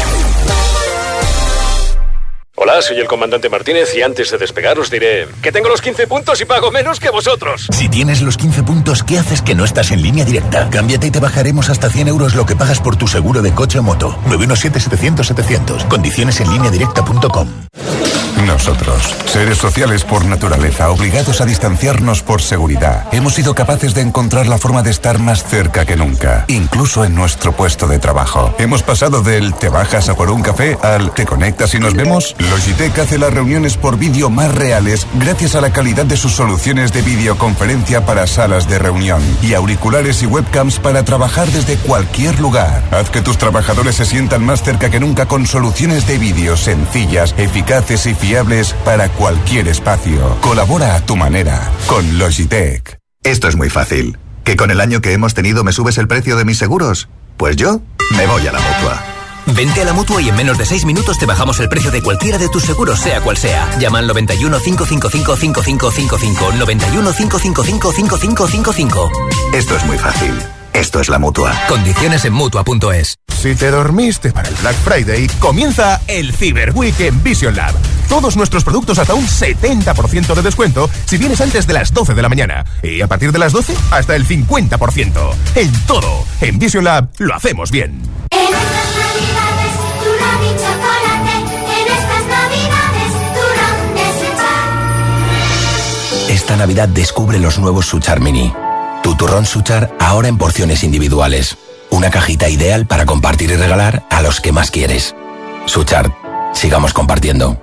Hola, 2.63 2.79
soy 2.83 2.99
el 2.99 3.07
comandante 3.07 3.49
Martínez 3.49 3.91
y 3.95 4.03
antes 4.03 4.29
de 4.29 4.37
despegar 4.37 4.77
os 4.77 4.91
diré 4.91 5.27
que 5.41 5.51
tengo 5.51 5.67
los 5.67 5.81
15 5.81 6.05
puntos 6.05 6.39
y 6.41 6.45
pago 6.45 6.69
menos 6.69 6.99
que 6.99 7.09
vosotros. 7.09 7.67
Si 7.71 7.89
tienes 7.89 8.21
los 8.21 8.37
15 8.37 8.61
puntos, 8.61 9.01
¿qué 9.01 9.17
haces 9.17 9.41
que 9.41 9.55
no 9.55 9.65
estás 9.65 9.89
en 9.89 10.03
línea 10.03 10.25
directa? 10.25 10.69
Cámbiate 10.69 11.07
y 11.07 11.11
te 11.11 11.19
bajaremos 11.19 11.71
hasta 11.71 11.89
100 11.89 12.09
euros 12.09 12.35
lo 12.35 12.45
que 12.45 12.55
pagas 12.55 12.79
por 12.79 12.97
tu 12.97 13.07
seguro 13.07 13.41
de 13.41 13.51
coche 13.51 13.79
o 13.79 13.81
moto. 13.81 14.15
917-700-700. 14.27 15.87
Condiciones 15.87 16.39
en 16.39 16.51
línea 16.51 16.69
directa.com. 16.69 17.47
Nosotros, 18.45 19.03
seres 19.27 19.59
sociales 19.59 20.03
por 20.03 20.25
naturaleza, 20.25 20.89
obligados 20.89 21.41
a 21.41 21.45
distanciarnos 21.45 22.23
por 22.23 22.41
seguridad, 22.41 23.05
hemos 23.11 23.35
sido 23.35 23.53
capaces 23.53 23.93
de 23.93 24.01
encontrar 24.01 24.47
la 24.47 24.57
forma 24.57 24.81
de 24.81 24.89
estar 24.89 25.19
más 25.19 25.43
cerca 25.43 25.85
que 25.85 25.95
nunca, 25.95 26.45
incluso 26.47 27.05
en 27.05 27.13
nuestro 27.13 27.51
puesto 27.51 27.87
de 27.87 27.99
trabajo. 27.99 28.53
Hemos 28.57 28.81
pasado 28.81 29.21
del 29.21 29.53
te 29.53 29.69
bajas 29.69 30.09
a 30.09 30.15
por 30.15 30.31
un 30.31 30.41
café 30.41 30.77
al 30.81 31.13
te 31.13 31.25
conectas 31.25 31.75
y 31.75 31.79
nos 31.79 31.93
vemos. 31.93 32.35
Logitech 32.51 32.99
hace 32.99 33.17
las 33.17 33.33
reuniones 33.33 33.77
por 33.77 33.97
vídeo 33.97 34.29
más 34.29 34.53
reales 34.53 35.07
gracias 35.13 35.55
a 35.55 35.61
la 35.61 35.71
calidad 35.71 36.05
de 36.05 36.17
sus 36.17 36.33
soluciones 36.33 36.91
de 36.91 37.01
videoconferencia 37.01 38.05
para 38.05 38.27
salas 38.27 38.67
de 38.67 38.77
reunión 38.77 39.21
y 39.41 39.53
auriculares 39.53 40.21
y 40.21 40.25
webcams 40.25 40.77
para 40.77 41.05
trabajar 41.05 41.47
desde 41.47 41.77
cualquier 41.77 42.41
lugar. 42.41 42.83
Haz 42.91 43.09
que 43.09 43.21
tus 43.21 43.37
trabajadores 43.37 43.95
se 43.95 44.05
sientan 44.05 44.45
más 44.45 44.63
cerca 44.63 44.89
que 44.89 44.99
nunca 44.99 45.27
con 45.27 45.47
soluciones 45.47 46.07
de 46.07 46.17
vídeo 46.17 46.57
sencillas, 46.57 47.33
eficaces 47.37 48.05
y 48.05 48.15
fiables 48.15 48.75
para 48.83 49.07
cualquier 49.07 49.69
espacio. 49.69 50.37
Colabora 50.41 50.95
a 50.95 51.05
tu 51.05 51.15
manera 51.15 51.71
con 51.87 52.19
Logitech. 52.19 52.97
Esto 53.23 53.47
es 53.47 53.55
muy 53.55 53.69
fácil. 53.69 54.17
¿Que 54.43 54.57
con 54.57 54.71
el 54.71 54.81
año 54.81 54.99
que 54.99 55.13
hemos 55.13 55.33
tenido 55.33 55.63
me 55.63 55.71
subes 55.71 55.97
el 55.97 56.09
precio 56.09 56.35
de 56.35 56.43
mis 56.43 56.57
seguros? 56.57 57.07
Pues 57.37 57.55
yo 57.55 57.81
me 58.17 58.27
voy 58.27 58.45
a 58.45 58.51
la 58.51 58.59
mutua. 58.59 59.20
Vente 59.47 59.81
a 59.81 59.85
la 59.85 59.93
mutua 59.93 60.21
y 60.21 60.29
en 60.29 60.35
menos 60.35 60.57
de 60.57 60.65
6 60.65 60.85
minutos 60.85 61.17
te 61.17 61.25
bajamos 61.25 61.59
el 61.59 61.69
precio 61.69 61.91
de 61.91 62.01
cualquiera 62.01 62.37
de 62.37 62.49
tus 62.49 62.63
seguros, 62.63 62.99
sea 62.99 63.21
cual 63.21 63.37
sea. 63.37 63.77
Llama 63.79 63.99
al 63.99 64.07
91 64.07 64.59
555 64.59 65.35
5555. 65.35 66.51
91 66.53 67.13
555 67.13 67.91
5555. 67.91 69.11
Esto 69.53 69.75
es 69.75 69.85
muy 69.85 69.97
fácil. 69.97 70.33
Esto 70.73 71.01
es 71.01 71.09
la 71.09 71.19
mutua. 71.19 71.53
Condiciones 71.67 72.23
en 72.25 72.33
mutua.es. 72.33 73.17
Si 73.41 73.55
te 73.55 73.71
dormiste 73.71 74.31
para 74.31 74.47
el 74.47 74.55
Black 74.55 74.75
Friday, 74.75 75.27
comienza 75.39 75.99
el 76.07 76.33
Cyber 76.33 76.71
Week 76.73 76.99
en 76.99 77.21
Vision 77.23 77.55
Lab. 77.55 77.73
Todos 78.07 78.37
nuestros 78.37 78.63
productos 78.63 78.99
hasta 78.99 79.13
un 79.13 79.25
70% 79.25 80.33
de 80.33 80.41
descuento 80.41 80.89
si 81.05 81.17
vienes 81.17 81.41
antes 81.41 81.67
de 81.67 81.73
las 81.73 81.93
12 81.93 82.13
de 82.13 82.21
la 82.21 82.29
mañana. 82.29 82.65
Y 82.83 83.01
a 83.01 83.07
partir 83.07 83.31
de 83.31 83.39
las 83.39 83.51
12, 83.51 83.75
hasta 83.91 84.15
el 84.15 84.27
50%. 84.27 85.33
En 85.55 85.71
todo. 85.85 86.25
En 86.39 86.59
Vision 86.59 86.83
Lab 86.83 87.09
lo 87.17 87.35
hacemos 87.35 87.71
bien. 87.71 88.01
En 88.29 88.90
Esta 96.41 96.57
Navidad 96.57 96.89
descubre 96.89 97.37
los 97.37 97.59
nuevos 97.59 97.85
Suchar 97.85 98.19
Mini. 98.19 98.51
Tu 99.03 99.13
turrón 99.13 99.45
Suchar 99.45 99.95
ahora 99.99 100.27
en 100.27 100.39
porciones 100.39 100.83
individuales. 100.83 101.55
Una 101.91 102.09
cajita 102.09 102.49
ideal 102.49 102.87
para 102.87 103.05
compartir 103.05 103.51
y 103.51 103.57
regalar 103.57 104.07
a 104.09 104.23
los 104.23 104.41
que 104.41 104.51
más 104.51 104.71
quieres. 104.71 105.15
Suchar, 105.67 106.11
sigamos 106.53 106.93
compartiendo. 106.93 107.61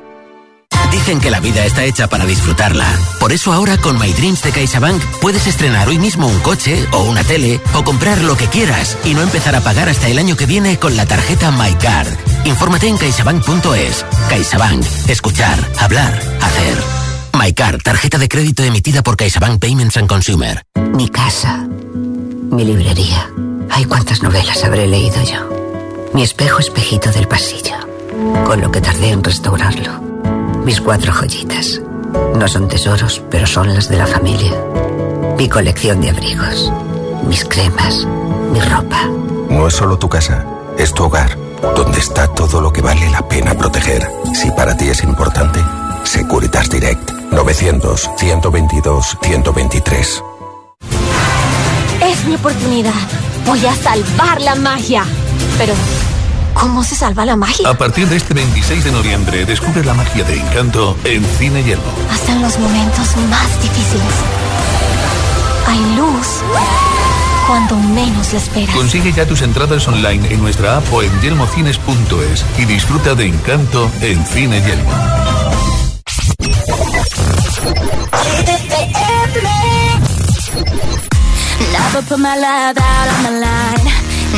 Dicen 0.93 1.19
que 1.19 1.33
la 1.33 1.41
vida 1.41 1.64
está 1.64 1.83
hecha 1.83 2.07
para 2.07 2.25
disfrutarla. 2.25 2.87
Por 3.19 3.33
eso 3.33 3.53
ahora 3.53 3.79
con 3.79 3.99
My 3.99 4.12
Dreams 4.12 4.45
de 4.45 4.53
CaixaBank 4.53 5.03
puedes 5.21 5.49
estrenar 5.49 5.88
hoy 5.88 5.99
mismo 5.99 6.29
un 6.29 6.38
coche 6.38 6.87
o 6.93 7.03
una 7.03 7.25
tele 7.25 7.61
o 7.75 7.83
comprar 7.83 8.23
lo 8.23 8.37
que 8.37 8.47
quieras 8.47 8.97
y 9.05 9.12
no 9.12 9.23
empezar 9.23 9.57
a 9.57 9.61
pagar 9.61 9.88
hasta 9.88 10.07
el 10.07 10.21
año 10.21 10.37
que 10.37 10.47
viene 10.47 10.79
con 10.79 10.97
la 10.97 11.05
tarjeta 11.05 11.51
MyCard. 11.51 12.17
Infórmate 12.45 12.87
en 12.87 12.97
caixabank.es. 12.97 14.07
CaixaBank. 14.29 14.87
Escuchar, 15.09 15.59
hablar, 15.81 16.17
hacer. 16.41 17.08
MyCard, 17.38 17.83
tarjeta 17.83 18.18
de 18.18 18.29
crédito 18.29 18.64
emitida 18.64 19.03
por 19.03 19.16
CaixaBank 19.16 19.61
Payments 19.61 19.96
and 19.96 20.09
Consumer. 20.09 20.61
Mi 20.92 21.09
casa, 21.09 21.68
mi 22.51 22.64
librería. 22.64 23.31
Ay, 23.70 23.85
cuántas 23.85 24.24
novelas 24.24 24.64
habré 24.64 24.88
leído 24.88 25.22
yo. 25.22 25.48
Mi 26.12 26.24
espejo 26.24 26.59
espejito 26.59 27.12
del 27.12 27.29
pasillo, 27.29 27.77
con 28.44 28.61
lo 28.61 28.72
que 28.72 28.81
tardé 28.81 29.11
en 29.11 29.22
restaurarlo. 29.22 30.01
Mis 30.64 30.81
cuatro 30.81 31.12
joyitas. 31.12 31.81
No 32.35 32.48
son 32.48 32.66
tesoros, 32.66 33.22
pero 33.31 33.46
son 33.46 33.72
las 33.72 33.88
de 33.88 33.98
la 33.98 34.07
familia. 34.07 34.53
Mi 35.37 35.48
colección 35.48 36.01
de 36.01 36.11
abrigos, 36.11 36.72
mis 37.29 37.44
cremas, 37.44 38.05
mi 38.53 38.61
ropa. 38.61 39.05
No 39.48 39.68
es 39.68 39.74
solo 39.74 39.96
tu 39.96 40.09
casa, 40.09 40.44
es 40.77 40.92
tu 40.92 41.05
hogar, 41.05 41.38
donde 41.77 42.01
está 42.01 42.27
todo 42.35 42.61
lo 42.61 42.72
que 42.72 42.83
vale 42.83 43.09
la 43.11 43.27
pena 43.29 43.55
proteger. 43.55 44.09
Si 44.35 44.51
para 44.51 44.77
ti 44.77 44.88
es 44.88 45.05
importante, 45.05 45.61
Securitas 46.03 46.68
Direct 46.68 47.18
900 47.31 48.11
122 48.17 49.19
123. 49.23 50.25
Es 52.03 52.25
mi 52.25 52.35
oportunidad. 52.35 52.93
Voy 53.47 53.64
a 53.67 53.75
salvar 53.75 54.41
la 54.41 54.55
magia. 54.55 55.05
Pero, 55.57 55.75
¿cómo 56.55 56.85
se 56.85 56.95
salva 56.95 57.25
la 57.25 57.37
magia? 57.37 57.69
A 57.69 57.75
partir 57.77 58.09
de 58.09 58.17
este 58.17 58.35
26 58.35 58.85
de 58.85 58.93
noviembre, 58.93 59.45
descubre 59.45 59.85
la 59.85 59.95
magia 59.95 60.25
de 60.25 60.38
Encanto 60.38 60.97
en 61.05 61.25
Cine 61.25 61.62
Yelmo. 61.64 61.93
Hasta 62.12 62.33
en 62.33 62.43
los 62.43 62.59
momentos 62.59 63.17
más 63.29 63.62
difíciles. 63.62 64.14
Hay 65.67 65.97
luz 65.97 66.43
cuando 67.47 67.77
menos 67.77 68.33
la 68.33 68.38
esperas. 68.38 68.75
Consigue 68.75 69.12
ya 69.12 69.27
tus 69.27 69.43
entradas 69.43 69.87
online 69.88 70.33
en 70.33 70.41
nuestra 70.41 70.77
app 70.79 70.93
o 70.93 71.03
en 71.03 71.21
yelmocines.es 71.21 72.45
y 72.59 72.64
disfruta 72.64 73.14
de 73.14 73.27
Encanto 73.27 73.91
en 74.01 74.25
Cine 74.27 74.61
Yelmo. 74.62 75.18
Never 81.73 82.03
put 82.07 82.21
my 82.21 82.37
love 82.37 82.77
out 82.79 83.09
on 83.14 83.21
the 83.27 83.35
line. 83.41 83.87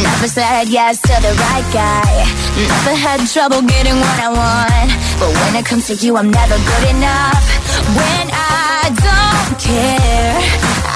Never 0.02 0.28
said 0.28 0.68
yes 0.68 1.00
to 1.02 1.14
the 1.20 1.32
right 1.36 1.66
guy. 1.72 2.24
Never 2.56 2.94
had 2.96 3.20
trouble 3.28 3.60
getting 3.60 3.96
what 4.00 4.18
I 4.20 4.28
want. 4.32 4.90
But 5.20 5.30
when 5.40 5.56
it 5.56 5.66
comes 5.66 5.86
to 5.88 5.94
you, 5.94 6.16
I'm 6.16 6.30
never 6.30 6.56
good 6.56 6.86
enough. 6.96 7.44
When 7.92 8.26
I 8.32 8.88
don't 8.88 9.52
care, 9.60 10.40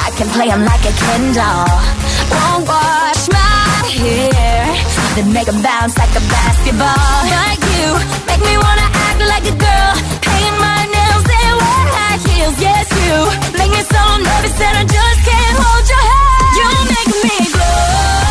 I 0.06 0.08
can 0.16 0.28
play 0.32 0.48
him 0.48 0.64
like 0.64 0.84
a 0.88 0.94
Ken 0.96 1.34
doll. 1.34 1.68
Won't 2.32 2.64
wash 2.66 3.28
my 3.28 3.84
hair, 4.00 4.64
then 5.16 5.32
make 5.32 5.48
him 5.48 5.60
bounce 5.60 5.98
like 5.98 6.14
a 6.16 6.24
basketball. 6.32 7.18
Like 7.28 7.60
you, 7.76 7.88
make 8.24 8.40
me 8.40 8.56
wanna 8.56 8.88
act 9.04 9.20
like 9.20 9.44
a 9.52 9.56
girl 9.58 10.23
feels, 12.44 12.60
yes 12.60 12.88
you 13.06 13.58
Make 13.58 13.70
me 13.70 13.82
so 13.82 14.02
nervous 14.18 14.54
that 14.58 14.74
I 14.76 14.84
just 14.84 15.20
can't 15.24 15.56
hold 15.62 15.84
your 15.88 16.04
hand. 16.12 16.56
You 16.58 16.68
make 16.92 17.10
me 17.24 17.52
glow. 17.52 18.23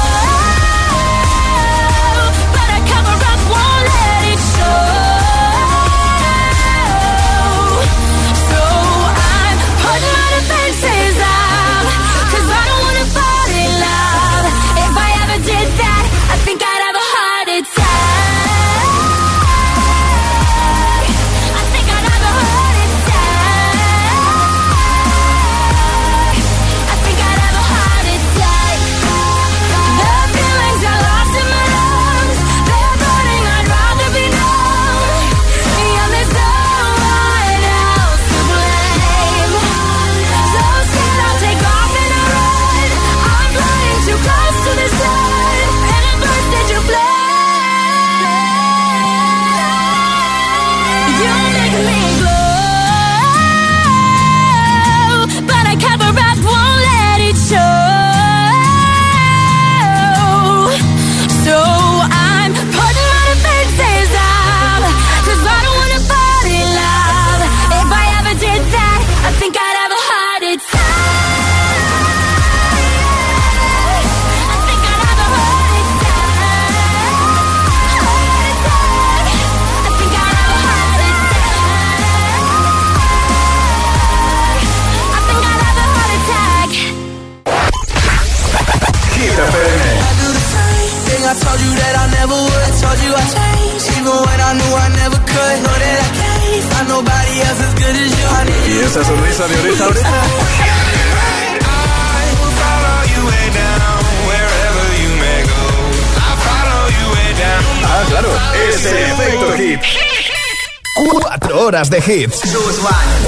de 111.93 111.99
hits. 111.99 112.41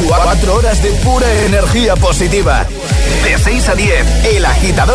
Cuatro 0.08 0.56
horas 0.56 0.82
de 0.82 0.90
pura 1.04 1.32
energía 1.46 1.96
positiva. 1.96 2.66
De 3.24 3.38
6 3.38 3.70
a 3.70 3.76
10, 3.76 4.26
El 4.36 4.46
Agitador 4.46 4.95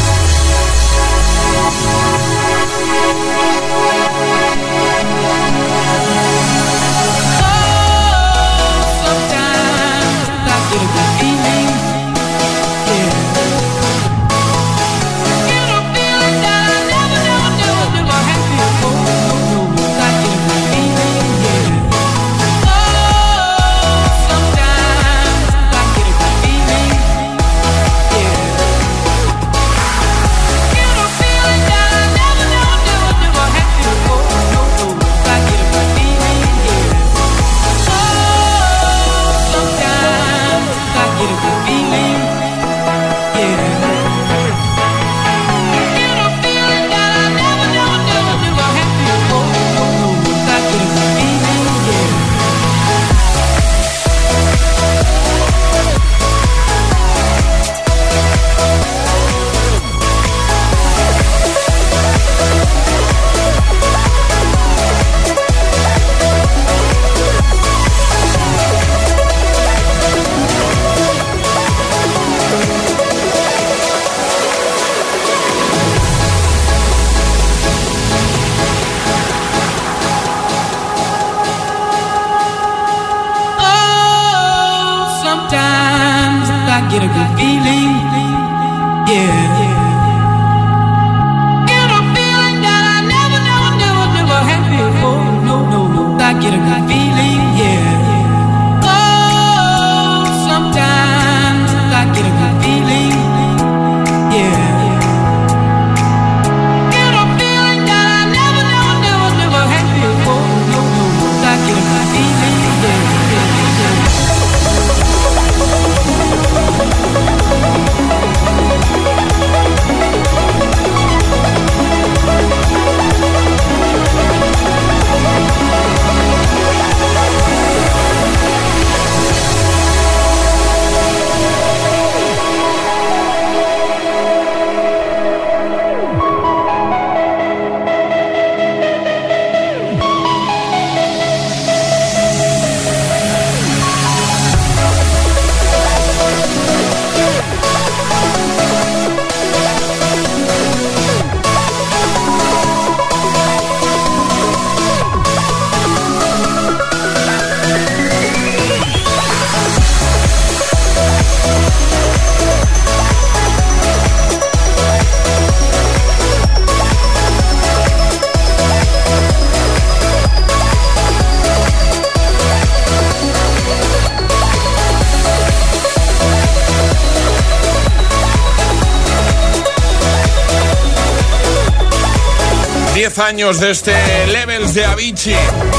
Años 183.21 183.59
de 183.59 183.71
este 183.71 183.93
Levels 184.27 184.73
de 184.73 184.85
Avicii. 184.85 185.35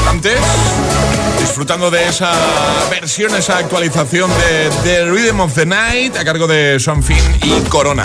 Antes, 0.07 0.39
disfrutando 1.39 1.91
de 1.91 2.07
esa 2.07 2.31
versión, 2.89 3.35
esa 3.35 3.57
actualización 3.57 4.29
de 4.29 4.69
The 4.83 5.05
Rhythm 5.05 5.39
of 5.41 5.53
the 5.53 5.65
Night 5.65 6.15
a 6.17 6.23
cargo 6.23 6.47
de 6.47 6.79
Sean 6.79 7.03
Finn 7.03 7.23
y 7.41 7.61
Corona. 7.69 8.03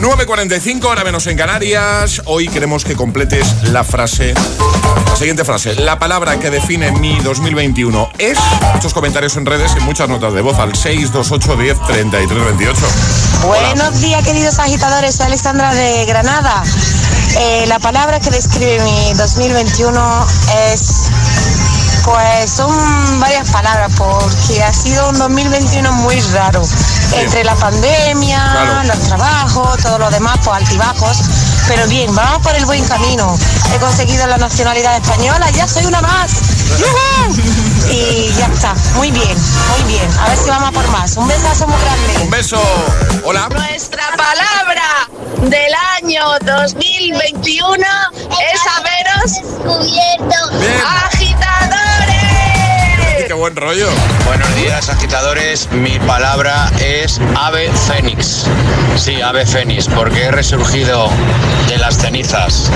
9.45, 0.00 0.84
hora 0.84 1.04
menos 1.04 1.26
en 1.26 1.36
Canarias. 1.36 2.22
Hoy 2.26 2.48
queremos 2.48 2.84
que 2.84 2.94
completes 2.94 3.46
la 3.64 3.82
frase, 3.82 4.34
la 4.34 5.16
siguiente 5.16 5.44
frase. 5.44 5.74
La 5.74 5.98
palabra 5.98 6.38
que 6.38 6.50
define 6.50 6.92
mi 6.92 7.18
2021 7.20 8.10
es. 8.18 8.38
Muchos 8.74 8.94
comentarios 8.94 9.36
en 9.36 9.46
redes 9.46 9.72
y 9.76 9.80
muchas 9.80 10.08
notas 10.08 10.32
de 10.32 10.40
voz 10.42 10.58
al 10.58 10.74
628 10.74 11.56
10 11.56 11.86
33 11.86 12.44
28. 12.44 12.80
Buenos 13.46 14.00
días, 14.00 14.24
queridos 14.24 14.58
agitadores. 14.58 15.16
Soy 15.16 15.26
Alexandra 15.26 15.74
de 15.74 16.04
Granada. 16.06 16.62
Eh, 17.36 17.64
la 17.68 17.78
palabra 17.78 18.20
que 18.20 18.30
describe 18.30 18.80
mi 18.82 19.12
2021 19.14 20.26
es, 20.72 21.10
pues 22.04 22.50
son 22.50 23.20
varias 23.20 23.48
palabras, 23.50 23.92
porque 23.96 24.62
ha 24.62 24.72
sido 24.72 25.08
un 25.10 25.18
2021 25.18 25.92
muy 25.92 26.20
raro. 26.32 26.62
Entre 27.12 27.42
la 27.44 27.54
pandemia, 27.56 28.38
Claro. 28.52 28.84
los 28.84 28.98
trabajos, 29.08 29.78
todo 29.82 29.98
lo 29.98 30.10
demás, 30.10 30.38
pues 30.44 30.56
altibajos. 30.56 31.18
Pero 31.68 31.86
bien, 31.88 32.14
vamos 32.14 32.42
por 32.42 32.54
el 32.54 32.64
buen 32.66 32.84
camino. 32.86 33.36
He 33.74 33.78
conseguido 33.78 34.26
la 34.26 34.36
nacionalidad 34.38 34.96
española, 34.96 35.50
ya 35.50 35.66
soy 35.68 35.86
una 35.86 36.00
más. 36.00 36.30
Y 37.90 38.32
ya 38.38 38.46
está, 38.46 38.74
muy 38.94 39.10
bien, 39.10 39.36
muy 39.70 39.92
bien. 39.92 40.08
A 40.20 40.28
ver 40.28 40.38
si 40.38 40.48
vamos 40.48 40.68
a 40.68 40.72
por 40.72 40.86
más. 40.88 41.16
Un 41.16 41.26
besazo 41.28 41.66
muy 41.66 41.80
grande. 41.80 42.22
Un 42.24 42.30
beso. 42.30 42.62
Hola. 43.24 43.48
Nuestra 43.48 44.02
palabra 44.16 45.09
del 45.48 45.72
año 46.02 46.22
2021 46.44 47.86
es 48.52 48.60
haberos 48.76 49.32
descubierto. 49.32 50.34
agitadores. 50.86 51.89
Qué 53.30 53.34
buen 53.34 53.54
rollo. 53.54 53.86
Buenos 54.26 54.52
días, 54.56 54.88
agitadores. 54.88 55.70
Mi 55.70 56.00
palabra 56.00 56.68
es 56.80 57.20
ave 57.36 57.70
fénix. 57.86 58.44
Sí, 58.96 59.22
ave 59.22 59.46
fénix, 59.46 59.86
porque 59.86 60.24
he 60.24 60.30
resurgido 60.32 61.08
de 61.68 61.78
las 61.78 61.96
cenizas. 61.98 62.72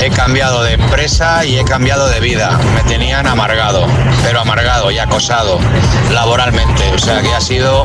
He 0.00 0.10
cambiado 0.10 0.62
de 0.62 0.74
empresa 0.74 1.44
y 1.44 1.58
he 1.58 1.64
cambiado 1.64 2.08
de 2.08 2.20
vida. 2.20 2.60
Me 2.76 2.82
tenían 2.84 3.26
amargado, 3.26 3.88
pero 4.22 4.40
amargado 4.40 4.92
y 4.92 5.00
acosado 5.00 5.58
laboralmente. 6.12 6.92
O 6.94 6.98
sea 6.98 7.20
que 7.20 7.34
ha 7.34 7.40
sido 7.40 7.84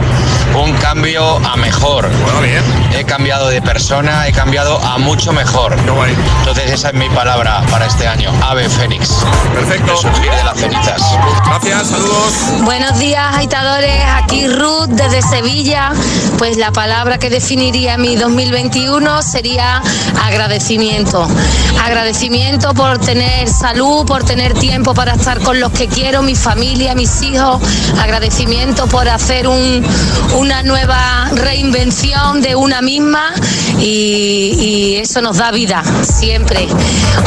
un 0.55 0.73
cambio 0.73 1.37
a 1.47 1.57
mejor. 1.57 2.09
He 2.95 3.03
cambiado 3.05 3.49
de 3.49 3.59
persona, 3.61 4.27
he 4.27 4.31
cambiado 4.31 4.79
a 4.83 4.99
mucho 4.99 5.33
mejor. 5.33 5.75
Entonces 6.39 6.71
esa 6.71 6.89
es 6.89 6.93
mi 6.93 7.09
palabra 7.09 7.63
para 7.71 7.87
este 7.87 8.07
año, 8.07 8.31
ave 8.43 8.69
fénix. 8.69 9.25
Perfecto. 9.53 9.93
Resurgir 9.93 10.31
de 10.31 10.43
las 10.43 10.59
cenizas. 10.59 11.01
Gracias, 11.45 11.86
saludos. 11.87 12.33
saludos. 12.33 12.65
Buenos 12.65 12.99
días, 12.99 13.35
agitadores. 13.35 13.93
Aquí 14.23 14.47
Ruth 14.47 14.87
desde 14.89 15.21
Sevilla. 15.21 15.91
Pues 16.37 16.57
la 16.57 16.71
palabra 16.71 17.17
que 17.17 17.29
definiría 17.29 17.97
mi 17.97 18.15
2021 18.15 19.21
sería 19.23 19.81
agradecimiento. 20.23 21.27
Agradecimiento 21.83 22.73
por 22.73 22.99
tener 22.99 23.47
salud, 23.49 24.05
por 24.05 24.23
tener 24.23 24.53
tiempo 24.53 24.93
para 24.93 25.13
estar 25.13 25.39
con 25.39 25.59
los 25.59 25.71
que 25.71 25.87
quiero, 25.87 26.21
mi 26.21 26.35
familia, 26.35 26.93
mis 26.95 27.21
hijos. 27.23 27.61
Agradecimiento 27.99 28.87
por 28.87 29.07
hacer 29.09 29.47
un- 29.47 29.83
una 30.35 30.61
nueva 30.63 31.29
reinvención 31.33 32.41
de 32.41 32.55
una 32.55 32.81
misma 32.81 33.33
y, 33.79 34.53
y 34.59 34.95
eso 34.97 35.21
nos 35.21 35.37
da 35.37 35.51
vida 35.51 35.83
siempre. 36.03 36.67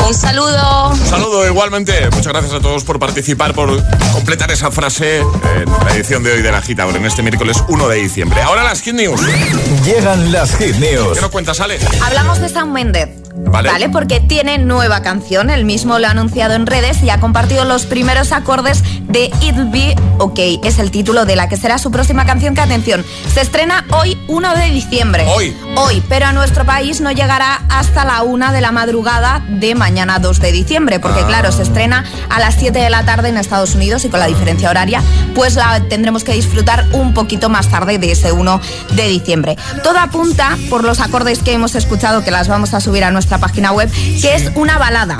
Un 0.07 0.15
saludo. 0.15 0.93
Saludo 1.09 1.47
igualmente. 1.47 2.09
Muchas 2.11 2.33
gracias 2.33 2.55
a 2.55 2.61
todos 2.61 2.85
por 2.85 2.99
participar, 2.99 3.55
por 3.55 3.83
completar 4.13 4.50
esa 4.53 4.71
frase 4.71 5.19
en 5.21 5.71
la 5.85 5.95
edición 5.95 6.23
de 6.23 6.33
hoy 6.33 6.43
de 6.43 6.51
la 6.51 6.59
Agitador 6.59 6.97
en 6.97 7.07
este 7.07 7.23
miércoles 7.23 7.63
1 7.69 7.89
de 7.89 7.97
diciembre. 7.97 8.43
Ahora 8.43 8.65
las 8.65 8.81
Hit 8.83 8.95
News. 8.95 9.21
Llegan 9.85 10.33
las 10.33 10.57
Hit 10.57 10.77
News. 10.77 11.15
¿Qué 11.15 11.21
nos 11.21 11.31
cuentas, 11.31 11.61
Ale? 11.61 11.79
Hablamos 12.03 12.41
de 12.41 12.49
Sam 12.49 12.73
Méndez. 12.73 13.11
Vale. 13.47 13.89
Porque 13.89 14.21
tiene 14.21 14.59
nueva 14.59 15.03
canción. 15.03 15.51
Él 15.51 15.65
mismo 15.65 15.99
lo 15.99 16.07
ha 16.07 16.11
anunciado 16.11 16.55
en 16.55 16.67
redes 16.67 17.03
y 17.03 17.11
ha 17.11 17.19
compartido 17.21 17.65
los 17.65 17.87
primeros 17.87 18.33
acordes 18.33 18.83
de 19.09 19.31
It'll 19.41 19.71
Be 19.71 19.97
OK. 20.19 20.39
Es 20.65 20.79
el 20.79 20.91
título 20.91 21.25
de 21.25 21.37
la 21.37 21.49
que 21.49 21.57
será 21.57 21.79
su 21.79 21.91
próxima 21.91 22.25
canción. 22.25 22.55
Que 22.55 22.61
atención, 22.61 23.05
se 23.33 23.41
estrena 23.41 23.85
hoy 23.91 24.17
1 24.29 24.55
de 24.55 24.71
diciembre. 24.71 25.27
Hoy. 25.29 25.57
Hoy, 25.77 26.03
pero 26.09 26.27
a 26.27 26.33
nuestro 26.33 26.65
país 26.65 27.01
no 27.01 27.11
llegará 27.11 27.63
hasta 27.69 28.05
la 28.05 28.23
1 28.23 28.53
de 28.53 28.61
la 28.61 28.73
madrugada 28.73 29.43
de 29.49 29.75
mañana 29.75 30.19
2 30.19 30.41
de 30.41 30.53
diciembre. 30.53 31.01
Porque 31.01 31.21
Ah. 31.21 31.27
claro, 31.27 31.53
se 31.53 31.63
estrena 31.63 32.05
a 32.29 32.39
las 32.41 32.55
7 32.57 32.79
de 32.79 32.91
la 32.91 33.05
tarde 33.05 33.29
en 33.31 33.37
Estados 33.37 33.75
Unidos 33.75 34.05
y 34.05 34.09
con 34.09 34.21
la 34.21 34.27
diferencia 34.27 34.71
horaria, 34.71 35.03
pues 35.35 35.55
la 35.57 35.81
tendremos 35.89 36.25
que 36.25 36.33
disfrutar 36.33 36.87
un 36.93 37.15
poquito 37.15 37.49
más 37.49 37.69
tarde 37.69 37.99
de 37.99 38.13
ese 38.13 38.33
1 38.33 38.61
de 38.93 39.09
diciembre. 39.09 39.57
Todo 39.83 39.99
apunta, 39.99 40.57
por 40.69 40.85
los 40.85 41.01
acordes 41.01 41.41
que 41.41 41.53
hemos 41.53 41.75
escuchado, 41.75 42.23
que 42.23 42.31
las 42.31 42.49
vamos 42.49 42.75
a 42.75 42.81
subir 42.81 43.05
a 43.05 43.11
nuestra 43.31 43.47
página 43.47 43.73
web, 43.73 43.89
que 44.21 44.35
es 44.35 44.51
una 44.57 44.77
balada. 44.77 45.19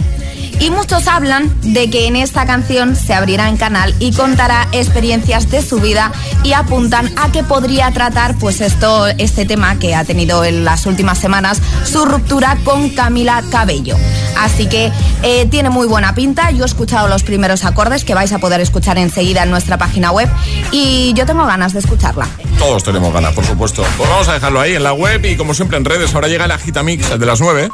Y 0.61 0.71
muchos 0.71 1.09
hablan 1.09 1.51
de 1.63 1.89
que 1.89 2.07
en 2.07 2.17
esta 2.17 2.45
canción 2.45 2.95
se 2.95 3.15
abrirá 3.15 3.49
en 3.49 3.57
canal 3.57 3.95
y 3.99 4.13
contará 4.13 4.69
experiencias 4.73 5.51
de 5.51 5.63
su 5.63 5.81
vida 5.81 6.13
y 6.45 6.53
apuntan 6.53 7.11
a 7.17 7.33
que 7.33 7.43
podría 7.43 7.91
tratar 7.93 8.37
pues 8.39 8.61
esto, 8.61 9.07
este 9.07 9.47
tema 9.47 9.79
que 9.79 9.95
ha 9.95 10.05
tenido 10.05 10.45
en 10.45 10.67
las 10.67 10.85
últimas 10.85 11.19
semanas, 11.19 11.63
su 11.85 12.05
ruptura 12.05 12.59
con 12.63 12.91
Camila 12.91 13.43
Cabello. 13.51 13.97
Así 14.39 14.67
que 14.67 14.93
eh, 15.23 15.47
tiene 15.47 15.71
muy 15.71 15.87
buena 15.87 16.15
pinta. 16.15 16.51
Yo 16.51 16.65
he 16.65 16.67
escuchado 16.67 17.09
los 17.09 17.23
primeros 17.23 17.65
acordes 17.65 18.05
que 18.05 18.15
vais 18.15 18.33
a 18.33 18.39
poder 18.39 18.61
escuchar 18.61 18.99
enseguida 18.99 19.45
en 19.45 19.51
nuestra 19.51 19.79
página 19.79 20.11
web 20.11 20.29
y 20.73 21.15
yo 21.15 21.25
tengo 21.25 21.47
ganas 21.47 21.73
de 21.73 21.79
escucharla. 21.79 22.29
Todos 22.59 22.85
tenemos 22.85 23.15
ganas, 23.15 23.33
por 23.33 23.47
supuesto. 23.47 23.83
Pues 23.97 24.11
vamos 24.11 24.29
a 24.29 24.35
dejarlo 24.35 24.61
ahí 24.61 24.75
en 24.75 24.83
la 24.83 24.93
web 24.93 25.25
y 25.25 25.37
como 25.37 25.55
siempre 25.55 25.79
en 25.79 25.87
redes. 25.87 26.15
Ahora 26.15 26.29
llega 26.29 26.45
el 26.45 26.51
Agitamix, 26.51 27.19
de 27.19 27.27
las 27.27 27.41
9. 27.41 27.71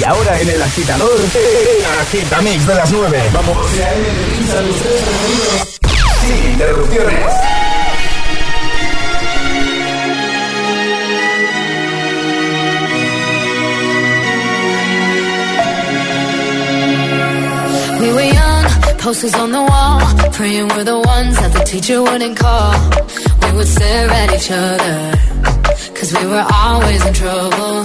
Y 0.00 0.04
ahora 0.04 0.40
en 0.40 0.50
el 0.50 0.60
agitador, 0.60 1.10
el 1.20 1.84
agitamix 2.24 2.66
de 2.66 2.74
las 2.74 2.92
9. 2.92 3.22
Vamos. 3.32 3.56
Sin 6.20 6.52
interrupciones. 6.52 7.34
We 18.00 18.12
were 18.12 18.22
young, 18.22 18.64
posters 18.98 19.34
on 19.34 19.52
the 19.52 19.62
wall, 19.62 20.00
praying 20.32 20.68
we're 20.68 20.84
the 20.84 20.98
ones 20.98 21.36
that 21.40 21.52
the 21.52 21.64
teacher 21.64 22.02
wouldn't 22.02 22.36
call. 22.38 22.74
We 23.42 23.56
would 23.56 23.68
stare 23.68 24.10
at 24.10 24.34
each 24.34 24.50
other, 24.50 25.12
cause 25.94 26.12
we 26.12 26.26
were 26.26 26.46
always 26.52 27.06
in 27.06 27.14
trouble. 27.14 27.84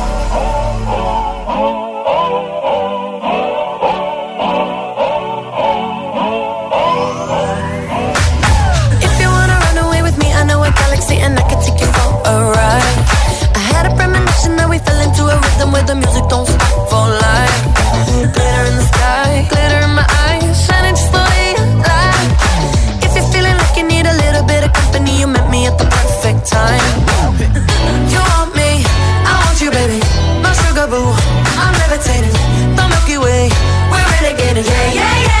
yeah, 34.63 34.93
yeah, 34.93 35.23
yeah. 35.25 35.40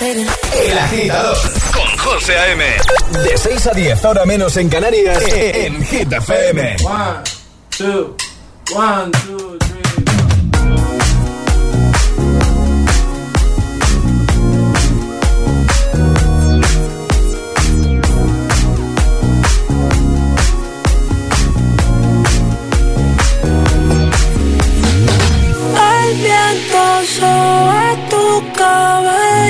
El 0.00 0.78
agitador 0.78 1.36
con 1.74 1.98
José 1.98 2.38
A.M. 2.38 2.64
De 3.22 3.36
6 3.36 3.66
a 3.66 3.70
10, 3.72 4.04
ahora 4.06 4.24
menos 4.24 4.56
en 4.56 4.70
Canarias, 4.70 5.22
en 5.28 5.84
Hit 5.84 6.10
FM. 6.10 6.76
One, 6.82 7.22
two, 7.76 8.16
one, 8.74 9.10
two, 9.26 9.58
three. 9.58 9.80
El 26.00 26.14
viento 26.16 26.82
sobre 27.18 28.08
tu 28.10 28.52
cabello. 28.56 29.49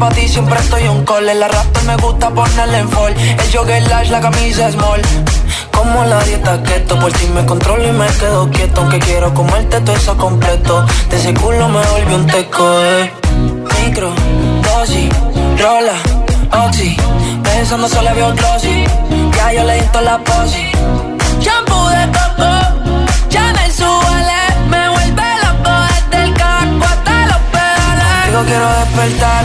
Sabes 0.00 0.14
que 0.14 0.20
pa' 0.20 0.20
ti 0.22 0.28
siempre 0.28 0.58
estoy 0.58 0.88
un 0.88 1.04
call. 1.04 1.28
El 1.28 1.42
arrastre 1.42 1.82
me 1.84 1.96
gusta 1.96 2.30
ponerle 2.30 2.78
en 2.78 2.88
fall. 2.88 3.14
El 3.14 3.52
jogger 3.52 3.82
lash, 3.88 4.10
la 4.10 4.20
camisa 4.20 4.70
small. 4.72 5.02
Como 5.72 6.04
la 6.04 6.22
dieta 6.24 6.62
keto, 6.62 6.98
por 6.98 7.12
ti 7.12 7.26
me 7.34 7.44
controlo 7.44 7.86
y 7.86 7.92
me 7.92 8.06
quedo 8.06 8.50
quieto. 8.50 8.80
Aunque 8.80 8.98
quiero 8.98 9.32
comerte 9.34 9.80
todo 9.80 9.96
eso 9.96 10.16
completo. 10.16 10.86
De 11.10 11.16
ese 11.16 11.34
culo 11.34 11.68
me 11.68 11.84
volvió 11.86 12.16
un 12.16 12.26
teco, 12.26 12.82
eh. 12.82 13.12
Micro, 13.82 14.12
dosis, 14.62 15.10
rola, 15.58 15.96
oxi. 16.66 16.96
Pensando 17.42 17.88
solo 17.88 18.14
veo 18.14 18.32
glossy. 18.34 18.84
Ya 19.36 19.52
yo 19.52 19.64
le 19.64 19.74
di 19.74 19.88
la 20.02 20.18
posi. 20.18 20.70
Shampoo 21.40 21.88
de 21.90 22.06
coco, 22.16 22.50
ya 23.30 23.52
me 23.52 23.70
suele, 23.70 24.40
me 24.68 24.88
vuelve 24.88 25.28
loco 25.42 25.72
desde 25.88 26.24
el 26.24 26.34
caco 26.34 26.84
hasta 26.84 27.26
los 27.26 27.42
pedales. 27.52 28.26
Digo 28.26 28.42
quiero 28.44 28.68
despertar, 28.80 29.44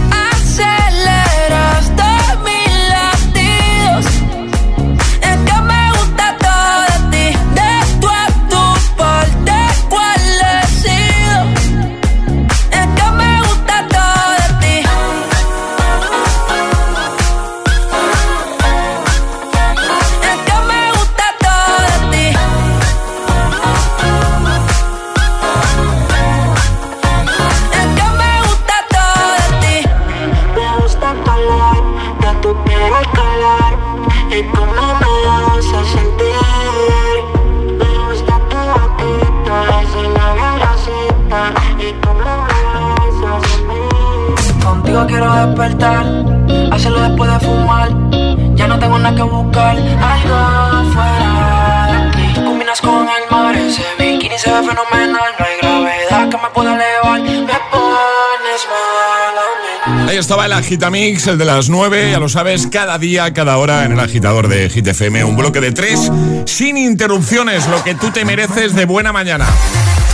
Fenomenal. 54.71 55.31
No 55.39 55.45
hay 55.45 55.57
gravedad 55.61 56.29
que 56.29 56.37
me 56.37 56.49
pueda 56.53 56.75
elevar, 56.75 57.21
me 57.21 57.59
pones 57.71 58.61
mal 58.69 59.37
a 59.37 60.03
mí. 60.03 60.09
Ahí 60.09 60.17
estaba 60.17 60.45
el 60.45 60.53
Agitamix, 60.53 61.27
el 61.27 61.37
de 61.37 61.45
las 61.45 61.69
9, 61.69 62.11
ya 62.11 62.19
lo 62.19 62.29
sabes, 62.29 62.67
cada 62.67 62.97
día, 62.97 63.33
cada 63.33 63.57
hora 63.57 63.85
en 63.85 63.93
el 63.93 63.99
agitador 63.99 64.47
de 64.47 64.69
Hit 64.69 64.87
FM. 64.87 65.23
Un 65.23 65.37
bloque 65.37 65.61
de 65.61 65.71
tres, 65.71 66.11
sin 66.45 66.77
interrupciones, 66.77 67.67
lo 67.67 67.83
que 67.83 67.95
tú 67.95 68.11
te 68.11 68.25
mereces 68.25 68.75
de 68.75 68.85
buena 68.85 69.11
mañana. 69.11 69.47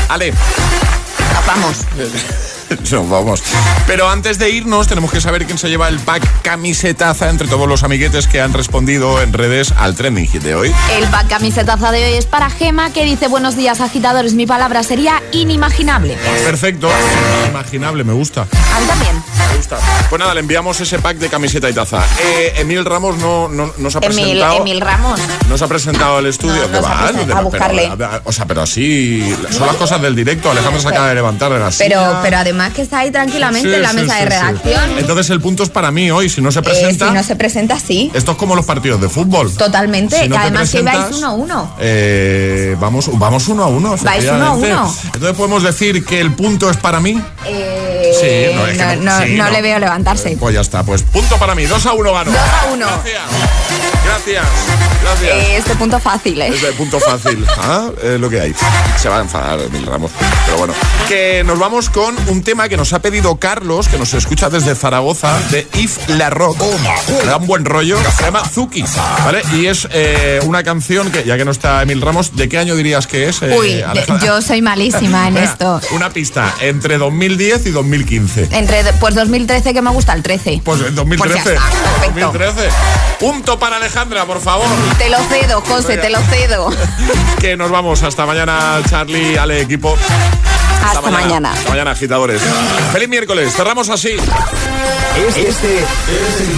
Ale. 0.09 0.33
Vamos. 1.45 1.85
Nos 2.91 3.09
vamos. 3.09 3.43
Pero 3.85 4.09
antes 4.09 4.37
de 4.39 4.49
irnos, 4.49 4.87
tenemos 4.87 5.11
que 5.11 5.21
saber 5.21 5.45
quién 5.45 5.57
se 5.57 5.69
lleva 5.69 5.87
el 5.87 5.99
pack 5.99 6.41
camisetaza 6.41 7.29
entre 7.29 7.47
todos 7.47 7.67
los 7.67 7.83
amiguetes 7.83 8.27
que 8.27 8.41
han 8.41 8.53
respondido 8.53 9.21
en 9.21 9.33
redes 9.33 9.71
al 9.77 9.95
trending 9.95 10.27
hit 10.27 10.41
de 10.43 10.55
hoy. 10.55 10.73
El 10.97 11.05
pack 11.07 11.27
camisetaza 11.27 11.91
de 11.91 12.05
hoy 12.05 12.13
es 12.13 12.25
para 12.25 12.49
Gema 12.49 12.91
que 12.91 13.05
dice 13.05 13.27
buenos 13.27 13.55
días 13.55 13.79
agitadores. 13.81 14.33
Mi 14.33 14.45
palabra 14.45 14.83
sería 14.83 15.21
inimaginable. 15.31 16.17
Perfecto, 16.43 16.89
imaginable, 17.49 18.03
me 18.03 18.13
gusta. 18.13 18.41
A 18.41 18.79
mí 18.79 18.85
también. 18.87 19.23
Me 19.37 19.57
gusta. 19.57 19.77
Pues 20.09 20.19
nada, 20.19 20.33
le 20.33 20.41
enviamos 20.41 20.79
ese 20.81 20.99
pack 20.99 21.17
de 21.17 21.29
camiseta 21.29 21.69
y 21.69 21.73
taza. 21.73 22.03
Eh, 22.21 22.53
Emil 22.57 22.83
Ramos 22.85 23.17
no, 23.17 23.47
no, 23.47 23.71
no 23.77 23.89
se 23.91 23.97
ha 23.97 24.01
Emil, 24.01 24.15
presentado. 24.17 24.57
Emil 24.57 24.81
Ramos. 24.81 25.19
No 25.49 25.57
se 25.57 25.63
ha 25.63 25.67
presentado 25.67 26.17
al 26.17 26.25
estudio. 26.25 26.63
No, 26.67 26.71
que 26.71 26.79
va, 26.81 27.11
pero- 27.15 27.37
A 27.37 27.41
buscarle. 27.41 27.91
pero- 27.97 28.21
o 28.25 28.31
sea, 28.31 28.45
pero 28.45 28.61
así. 28.61 29.35
Son 29.51 29.67
las 29.67 29.75
cosas 29.77 30.01
del 30.01 30.15
directo. 30.15 30.51
Alejandro 30.51 30.81
se 30.81 30.87
acaba 30.89 31.07
de 31.09 31.15
levantar 31.15 31.51
de 31.51 31.59
la 31.59 31.69
Pero, 31.77 31.99
silla. 31.99 32.19
pero 32.21 32.37
además 32.37 32.56
que 32.73 32.81
está 32.81 32.99
ahí 32.99 33.11
tranquilamente 33.11 33.69
Sí, 33.69 33.75
en 33.75 33.81
la 33.81 33.89
sí, 33.91 33.95
mesa 33.97 34.13
sí, 34.15 34.19
de 34.19 34.25
redacción. 34.25 34.97
Entonces 34.97 35.29
el 35.29 35.41
punto 35.41 35.63
es 35.63 35.69
para 35.69 35.91
mí 35.91 36.11
hoy. 36.11 36.29
Si 36.29 36.41
no 36.41 36.51
se 36.51 36.59
Eh, 36.59 36.63
presenta. 36.63 37.07
si 37.07 37.13
no 37.13 37.23
se 37.23 37.35
presenta, 37.35 37.79
sí. 37.79 38.11
Esto 38.13 38.31
es 38.33 38.37
como 38.37 38.55
los 38.55 38.65
partidos 38.65 38.99
de 39.01 39.09
fútbol. 39.09 39.51
Totalmente. 39.55 40.21
Si 40.23 40.27
no 40.29 40.35
que 40.35 40.41
además 40.41 40.69
que 40.71 40.81
vais 40.81 41.05
uno 41.17 41.27
a 41.27 41.31
uno. 41.33 41.73
Eh, 41.79 42.75
vamos, 42.79 43.09
vamos 43.13 43.47
uno 43.47 43.63
a 43.63 43.67
uno. 43.67 43.95
Vais 44.01 44.25
uno 44.25 44.45
a 44.45 44.51
uno. 44.53 44.95
Entonces 45.05 45.35
podemos 45.37 45.63
decir 45.63 46.03
que 46.05 46.19
el 46.19 46.33
punto 46.33 46.69
es 46.69 46.77
para 46.77 46.99
mí. 46.99 47.21
Eh, 47.45 47.83
Sí, 48.19 48.55
no, 48.55 48.65
es 48.65 48.77
que 48.77 48.95
no- 48.97 49.03
no, 49.19 49.25
sí, 49.25 49.33
no 49.35 49.43
no. 49.45 49.49
le 49.51 49.61
veo 49.61 49.79
levantarse. 49.79 50.37
Pues 50.39 50.55
ya 50.55 50.61
está. 50.61 50.83
Pues 50.83 51.03
punto 51.03 51.37
para 51.37 51.55
mí. 51.55 51.65
2 51.65 51.85
a 51.85 51.93
1 51.93 52.13
gano. 52.13 52.31
Dos 52.31 52.39
a 52.39 52.73
uno. 52.73 52.85
Gracias. 52.87 53.21
Gracias. 54.07 54.45
Gracias. 55.03 55.31
Eh, 55.31 55.57
este 55.57 55.75
punto 55.75 55.99
fácil, 55.99 56.41
¿eh? 56.41 56.47
Es 56.47 56.61
de 56.61 56.71
punto 56.73 56.99
fácil. 56.99 57.45
Ah, 57.59 57.89
Es 58.01 58.19
lo 58.19 58.29
que 58.29 58.39
hay. 58.39 58.55
Se 58.97 59.09
va 59.09 59.17
a 59.17 59.21
enfadar 59.21 59.59
Mil 59.71 59.85
Ramos. 59.85 60.11
Pero 60.45 60.57
bueno. 60.57 60.73
Que 61.07 61.43
nos 61.45 61.57
vamos 61.59 61.89
con 61.89 62.15
un 62.29 62.43
tema 62.43 62.69
que 62.69 62.77
nos 62.77 62.93
ha 62.93 62.99
pedido 63.01 63.35
Carlos, 63.37 63.87
que 63.89 63.97
nos 63.97 64.13
escucha 64.13 64.49
desde 64.49 64.73
Zaragoza, 64.75 65.37
de 65.49 65.67
If 65.73 66.07
La 66.09 66.29
Rock. 66.29 66.61
Le 67.23 67.25
da 67.25 67.37
un 67.37 67.47
buen 67.47 67.65
rollo. 67.65 67.97
Se 68.17 68.23
llama 68.23 68.43
Zuki. 68.47 68.83
¿Vale? 69.25 69.41
Y 69.53 69.65
es 69.65 69.87
eh, 69.91 70.39
una 70.45 70.63
canción 70.63 71.11
que, 71.11 71.23
ya 71.25 71.35
que 71.37 71.43
no 71.45 71.51
está 71.51 71.81
Emil 71.81 72.01
Ramos, 72.01 72.35
¿de 72.35 72.47
qué 72.47 72.57
año 72.57 72.75
dirías 72.75 73.05
que 73.07 73.27
es? 73.27 73.41
eh, 73.41 73.55
Uy, 73.57 73.81
Alejandra? 73.81 74.25
yo 74.25 74.41
soy 74.41 74.61
malísima 74.61 75.27
en 75.27 75.37
esto. 75.37 75.81
Una 75.91 76.09
pista. 76.11 76.53
Entre 76.61 76.97
2010 76.97 77.65
y 77.65 77.71
2015. 77.71 78.49
Entre, 78.51 78.83
pues 78.93 79.15
2013 79.15 79.73
que 79.73 79.81
me 79.81 79.89
gusta 79.91 80.13
el 80.13 80.23
13. 80.23 80.61
Pues 80.63 80.81
en 80.81 80.95
2013. 80.95 81.17
Pues 81.43 81.45
ya 81.45 81.67
está, 81.67 81.69
perfecto. 81.99 82.31
2013. 82.31 82.69
Punto 83.19 83.59
para 83.59 83.79
Alejandra, 83.97 84.25
por 84.25 84.39
favor. 84.39 84.67
Te 84.99 85.09
lo 85.09 85.17
cedo, 85.23 85.59
José, 85.61 85.97
te 85.97 86.11
lo 86.11 86.19
cedo. 86.19 86.69
Que 87.39 87.57
nos 87.57 87.71
vamos. 87.71 88.03
Hasta 88.03 88.27
mañana, 88.27 88.79
Charlie, 88.87 89.39
Ale, 89.39 89.61
equipo. 89.61 89.97
Hasta 90.85 91.01
mañana. 91.09 91.53
Hasta 91.53 91.69
mañana, 91.69 91.91
agitadores. 91.91 92.39
Feliz 92.91 93.09
miércoles. 93.09 93.55
Cerramos 93.55 93.89
así. 93.89 94.15
Este 95.15 95.47
es 95.47 95.63
el 95.63 96.53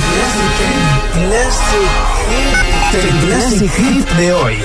Classic 1.30 1.90
Hit. 2.28 3.04
El 3.06 3.20
Classic 3.26 3.72
Hit 3.72 4.10
de 4.18 4.34
hoy. 4.34 4.58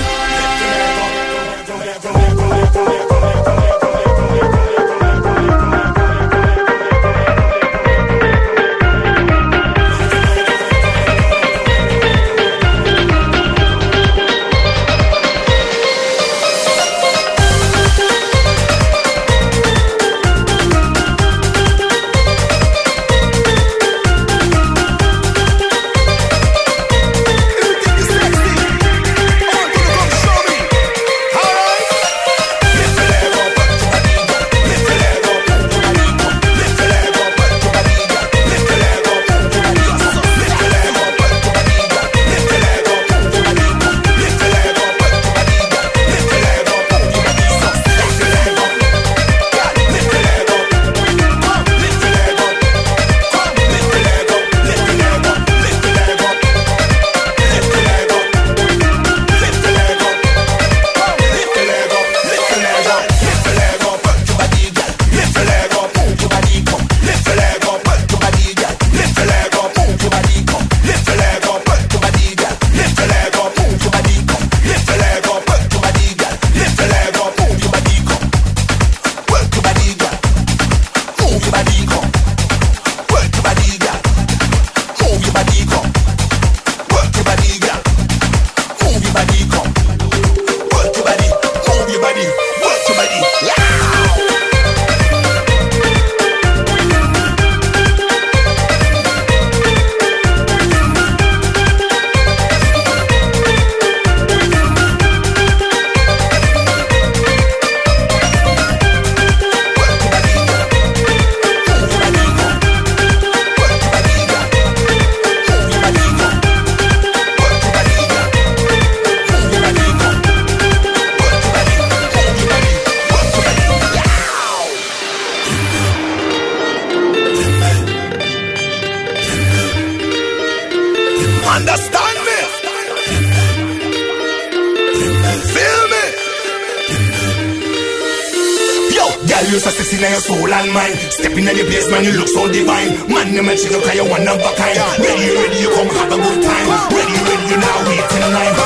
Mind. 141.24 141.34
Step 141.34 141.38
in 141.38 141.44
the 141.44 141.64
place, 141.70 141.90
man, 141.90 142.04
you 142.04 142.12
look 142.12 142.28
so 142.28 142.50
divine. 142.50 143.08
Man, 143.08 143.32
you 143.32 143.42
make 143.42 143.62
you 143.62 143.70
look 143.70 143.86
like 143.86 143.96
you 143.96 144.04
one 144.04 144.26
of 144.28 144.38
a 144.38 144.50
kind. 144.56 144.78
Ready, 144.98 145.34
ready, 145.34 145.56
you 145.60 145.70
come 145.70 145.88
have 145.88 146.12
a 146.12 146.16
good 146.16 146.42
time. 146.42 146.68
Ready, 146.92 147.18
ready, 147.24 147.46
you 147.50 147.56
now 147.56 147.88
wait 147.88 148.12
in 148.12 148.32
line. 148.32 148.63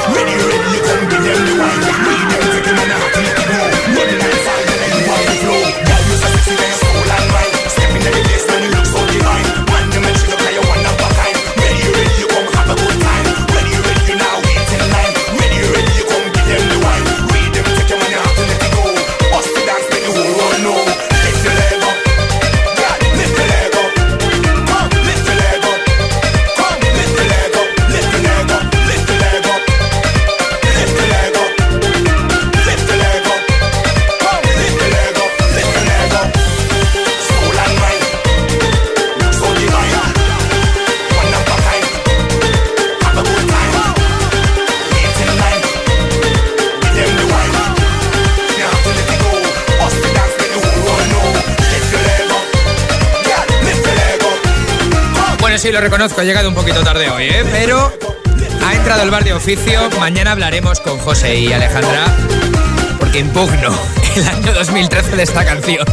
Sí, 55.58 55.72
lo 55.72 55.80
reconozco, 55.80 56.20
he 56.20 56.24
llegado 56.24 56.48
un 56.48 56.54
poquito 56.54 56.82
tarde 56.84 57.10
hoy, 57.10 57.24
¿eh? 57.24 57.44
Pero 57.50 57.92
ha 58.64 58.74
entrado 58.74 59.02
el 59.02 59.10
bar 59.10 59.24
de 59.24 59.32
oficio. 59.32 59.80
Mañana 59.98 60.32
hablaremos 60.32 60.78
con 60.80 60.98
José 60.98 61.36
y 61.36 61.52
Alejandra 61.52 62.06
porque 63.00 63.18
impugno 63.18 63.76
el 64.16 64.28
año 64.28 64.52
2013 64.52 65.16
de 65.16 65.22
esta 65.24 65.44
canción. 65.44 65.84